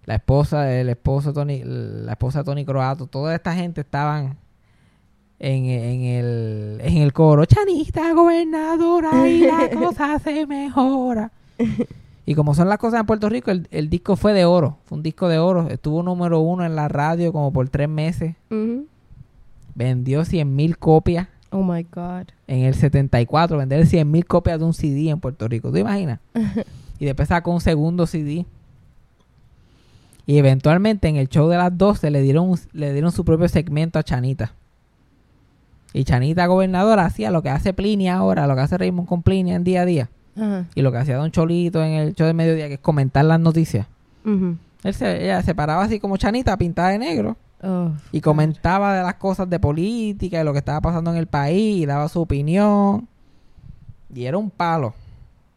[0.06, 4.38] la esposa del esposo Tony, la esposa de Tony Croato, toda esta gente estaban
[5.44, 11.32] en, en el, en el coro, Chanita gobernadora y la cosa se mejora.
[12.28, 14.98] Y como son las cosas en Puerto Rico, el, el disco fue de oro, fue
[15.00, 18.36] un disco de oro, estuvo número uno en la radio como por tres meses,
[19.74, 22.28] vendió 100 mil copias Oh my God.
[22.48, 26.20] en el 74, vender 100 mil copias de un CD en Puerto Rico, ¿tú imaginas?
[27.00, 28.46] y después sacó un segundo CD.
[30.28, 33.98] Y eventualmente en el show de las 12 le dieron, le dieron su propio segmento
[33.98, 34.54] a Chanita.
[35.94, 39.54] Y Chanita gobernadora hacía lo que hace Pliny ahora, lo que hace Raymond con Pliny
[39.54, 40.10] en día a día.
[40.36, 40.66] Ajá.
[40.76, 43.40] Y lo que hacía Don Cholito en el show de mediodía, que es comentar las
[43.40, 43.88] noticias.
[44.24, 47.38] Él se, ella se paraba así como Chanita, pintada de negro.
[47.64, 51.28] Oh, Y comentaba de las cosas de política y lo que estaba pasando en el
[51.28, 53.08] país y daba su opinión.
[54.14, 54.94] Y era un palo.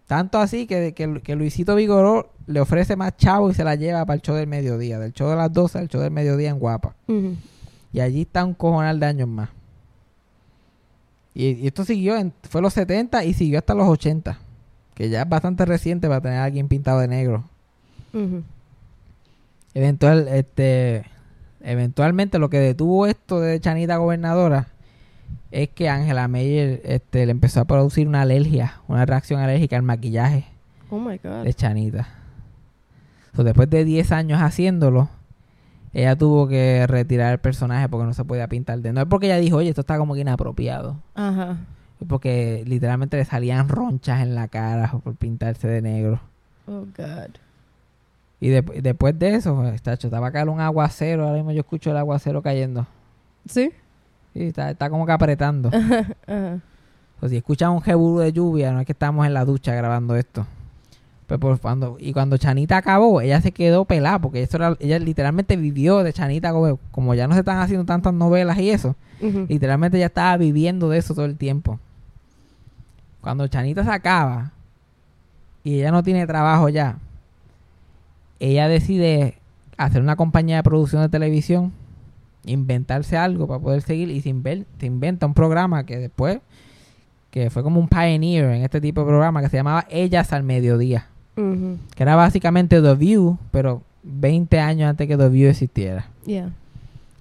[0.06, 4.04] Tanto así que, que, que Luisito Vigoró le ofrece más chavo y se la lleva
[4.04, 4.98] para el show del mediodía.
[4.98, 6.94] Del show de las 12 al show del mediodía en Guapa.
[7.92, 9.48] Y allí está un cojonal de años más.
[11.34, 14.38] Y, y esto siguió, en, fue los 70 y siguió hasta los 80.
[14.94, 17.44] Que ya es bastante reciente para tener a alguien pintado de negro.
[19.74, 21.04] Eventual, este,
[21.62, 24.68] eventualmente lo que detuvo esto de Chanita gobernadora
[25.50, 29.82] es que Angela Meyer este, le empezó a producir una alergia, una reacción alérgica al
[29.82, 30.44] maquillaje
[30.90, 31.42] Oh my God.
[31.44, 32.08] de Chanita.
[33.34, 35.08] So, después de 10 años haciéndolo,
[35.94, 39.26] ella tuvo que retirar el personaje porque no se podía pintar de No es porque
[39.26, 40.96] ella dijo, oye, esto está como que inapropiado.
[41.14, 41.56] Ajá.
[42.00, 46.20] Es porque literalmente le salían ronchas en la cara por pintarse de negro.
[46.66, 47.30] Oh God.
[48.40, 51.22] Y de- después de eso, pues, tacho, estaba a caer un aguacero.
[51.24, 52.86] Ahora mismo yo escucho el aguacero cayendo.
[53.48, 53.70] ¿Sí?
[54.34, 55.68] Sí, está, está como que apretando.
[56.26, 56.58] Ajá.
[57.20, 60.16] o si escuchan un jeburu de lluvia, no es que estamos en la ducha grabando
[60.16, 60.44] esto.
[61.26, 64.98] Pero por cuando, y cuando Chanita acabó, ella se quedó pelada, porque eso era, ella
[64.98, 68.94] literalmente vivió de Chanita, como, como ya no se están haciendo tantas novelas y eso,
[69.48, 71.80] literalmente ella estaba viviendo de eso todo el tiempo.
[73.22, 74.52] Cuando Chanita se acaba
[75.62, 76.98] y ella no tiene trabajo ya,
[78.40, 79.38] ella decide
[79.78, 81.72] hacer una compañía de producción de televisión,
[82.44, 86.40] inventarse algo para poder seguir y se, inven- se inventa un programa que después
[87.30, 90.42] que fue como un pioneer en este tipo de programa que se llamaba Ellas al
[90.44, 96.06] Mediodía, Que era básicamente The View, pero 20 años antes que The View existiera.
[96.26, 96.50] Yeah.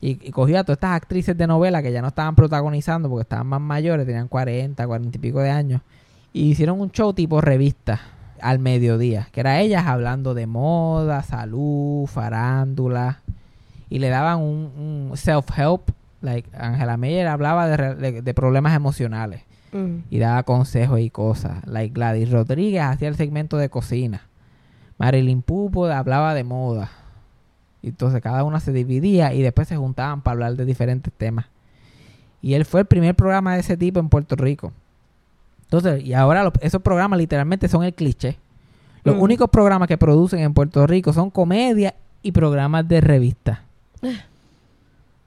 [0.02, 3.22] Y, y cogió a todas estas actrices de novela que ya no estaban protagonizando porque
[3.24, 5.82] estaban más mayores, tenían 40, 40 y pico de años,
[6.34, 8.02] y hicieron un show tipo revista
[8.42, 13.22] al mediodía, que era ellas hablando de moda, salud, farándula,
[13.90, 15.90] y le daban un, un self-help,
[16.22, 19.44] like Angela Meyer hablaba de, re- de- de problemas emocionales
[19.74, 20.02] Ujú.
[20.10, 24.22] y daba consejos y cosas, like Gladys Rodríguez hacía el segmento de cocina,
[24.98, 26.92] Marilyn Pupo hablaba de moda,
[27.82, 31.46] y entonces cada una se dividía y después se juntaban para hablar de diferentes temas.
[32.42, 34.72] Y él fue el primer programa de ese tipo en Puerto Rico.
[35.64, 38.38] Entonces, y ahora esos programas literalmente son el cliché.
[39.04, 39.24] Los Ujú.
[39.26, 43.64] únicos programas que producen en Puerto Rico son comedia y programas de revista.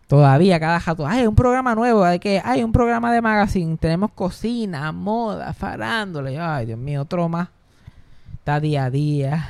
[0.07, 4.13] Todavía cada rato, hay un programa nuevo, hay que, hay un programa de magazine, tenemos
[4.13, 6.31] cocina, moda, farándula.
[6.31, 7.49] Y, Ay, Dios mío, otro más.
[8.35, 9.49] Está día a día.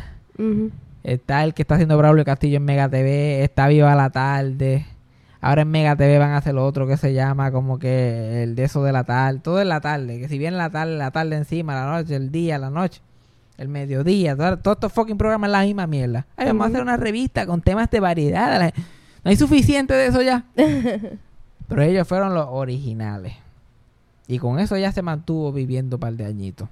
[1.04, 3.44] Está el que está haciendo Braulio Castillo en Mega TV.
[3.44, 4.86] Está Viva la Tarde.
[5.42, 8.54] Ahora en Mega TV van a hacer lo otro que se llama como que el
[8.57, 9.40] de eso de la tarde.
[9.40, 10.18] Todo en la tarde.
[10.18, 13.02] Que si viene la tarde, la tarde encima, la noche, el día, la noche,
[13.59, 14.34] el mediodía.
[14.34, 16.26] Todo- Todos estos fucking programas es la misma mierda.
[16.36, 18.72] Ay, vamos a hacer una revista con temas de variedad.
[19.26, 20.44] No hay suficiente de eso ya.
[21.68, 23.34] Pero ellos fueron los originales.
[24.28, 26.68] Y con eso ya se mantuvo viviendo un par de añitos.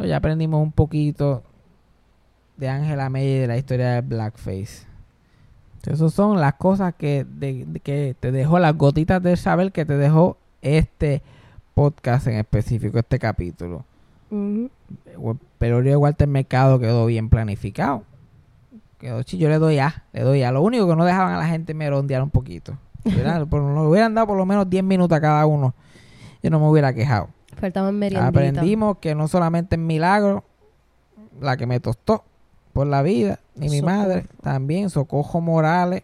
[0.00, 1.44] Ya aprendimos un poquito
[2.56, 4.84] de Angela May y de la historia del blackface.
[5.84, 9.84] Esas son las cosas que, de- de- que te dejó, las gotitas de saber que
[9.84, 11.22] te dejó este
[11.74, 13.84] podcast en específico, este capítulo.
[14.32, 14.70] El
[15.58, 18.02] pelorio de Walter Mercado quedó bien planificado.
[19.24, 20.50] Chi, yo le doy A, le doy A.
[20.52, 22.76] Lo único que no dejaban a la gente merondear un poquito.
[23.50, 25.74] Por, lo- hubieran dado por lo menos 10 minutos a cada uno.
[26.42, 27.28] Yo no me hubiera quejado.
[27.56, 28.02] Faltaban.
[28.16, 30.44] Aprendimos que no solamente es milagro
[31.40, 32.24] la que me tostó
[32.72, 33.96] por la vida, ni mi Socorro.
[33.96, 36.02] madre, también Socojo Morales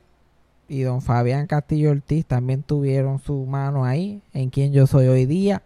[0.68, 5.26] y don Fabián Castillo Ortiz también tuvieron su mano ahí en quien yo soy hoy
[5.26, 5.62] día.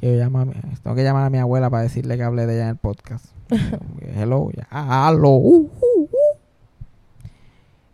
[0.00, 2.54] Yo llamo a mi- tengo que llamar a mi abuela para decirle que hablé de
[2.54, 3.26] ella en el podcast.
[4.16, 5.36] Hello, hello.
[5.36, 6.36] Uh, uh, uh.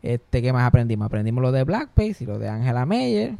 [0.02, 1.06] Este, ¿qué más aprendimos?
[1.06, 3.36] Aprendimos lo de Blackface y lo de Angela Meyer.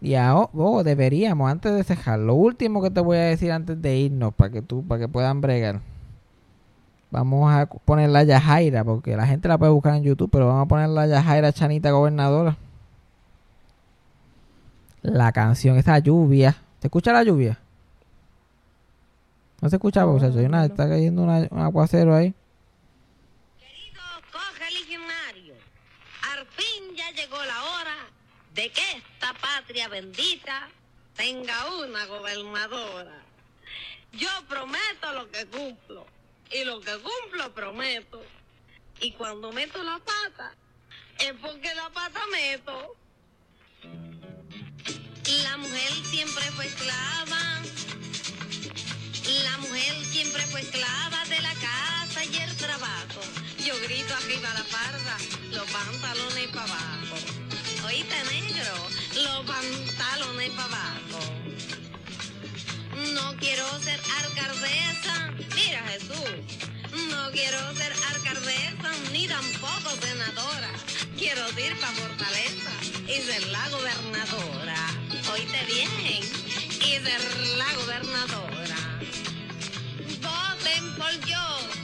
[0.00, 3.80] Y ahora, oh, deberíamos, antes de cejar, lo último que te voy a decir antes
[3.80, 5.80] de irnos, para que tú, para que puedan bregar.
[7.10, 10.66] Vamos a poner la Yajaira, porque la gente la puede buscar en YouTube, pero vamos
[10.66, 12.58] a poner la Yajaira Chanita Gobernadora.
[15.02, 16.56] La canción, esa lluvia.
[16.80, 17.58] ¿Se escucha la lluvia?
[19.60, 20.36] No se escucha, No, muchachos.
[20.36, 20.64] Hay una- no.
[20.72, 22.32] Está cayendo una- un aguacero ahí.
[23.58, 25.58] Queridos correligionarios,
[26.32, 27.96] al fin ya llegó la hora
[28.54, 30.68] de que esta patria bendita
[31.16, 33.22] tenga una gobernadora.
[34.12, 36.06] Yo prometo lo que cumplo
[36.52, 38.22] y lo que cumplo prometo.
[39.00, 40.52] Y cuando meto la pata
[41.18, 42.94] es porque la pata meto.
[45.42, 47.38] La mujer siempre fue esclava
[49.44, 53.20] la mujer siempre fue esclava de la casa y el trabajo.
[53.64, 55.16] Yo grito arriba la parda,
[55.50, 57.16] los pantalones para abajo.
[57.86, 58.74] Oíste negro,
[59.22, 61.20] los pantalones para abajo.
[63.14, 66.68] No quiero ser alcaldesa, mira Jesús.
[67.10, 70.70] No quiero ser alcaldesa ni tampoco senadora.
[71.16, 72.70] Quiero ir para Fortaleza
[73.06, 74.76] y ser la gobernadora.
[75.32, 75.88] Oíste bien,
[76.80, 77.20] y ser
[77.56, 78.87] la gobernadora.
[80.68, 81.77] Voten por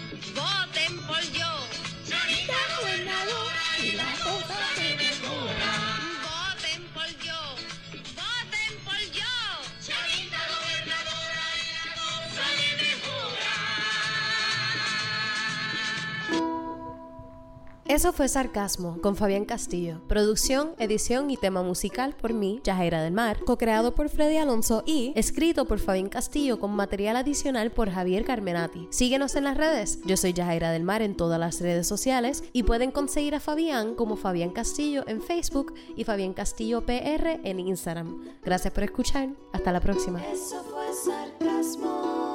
[17.86, 20.00] Eso fue Sarcasmo con Fabián Castillo.
[20.08, 23.40] Producción, edición y tema musical por mí, Yajaira del Mar.
[23.44, 28.88] Co-creado por Freddy Alonso y escrito por Fabián Castillo con material adicional por Javier Carmenati.
[28.90, 29.98] Síguenos en las redes.
[30.06, 33.94] Yo soy Yajaira del Mar en todas las redes sociales y pueden conseguir a Fabián
[33.94, 38.18] como Fabián Castillo en Facebook y Fabián Castillo PR en Instagram.
[38.42, 39.28] Gracias por escuchar.
[39.52, 40.24] Hasta la próxima.
[40.24, 42.33] Eso fue sarcasmo.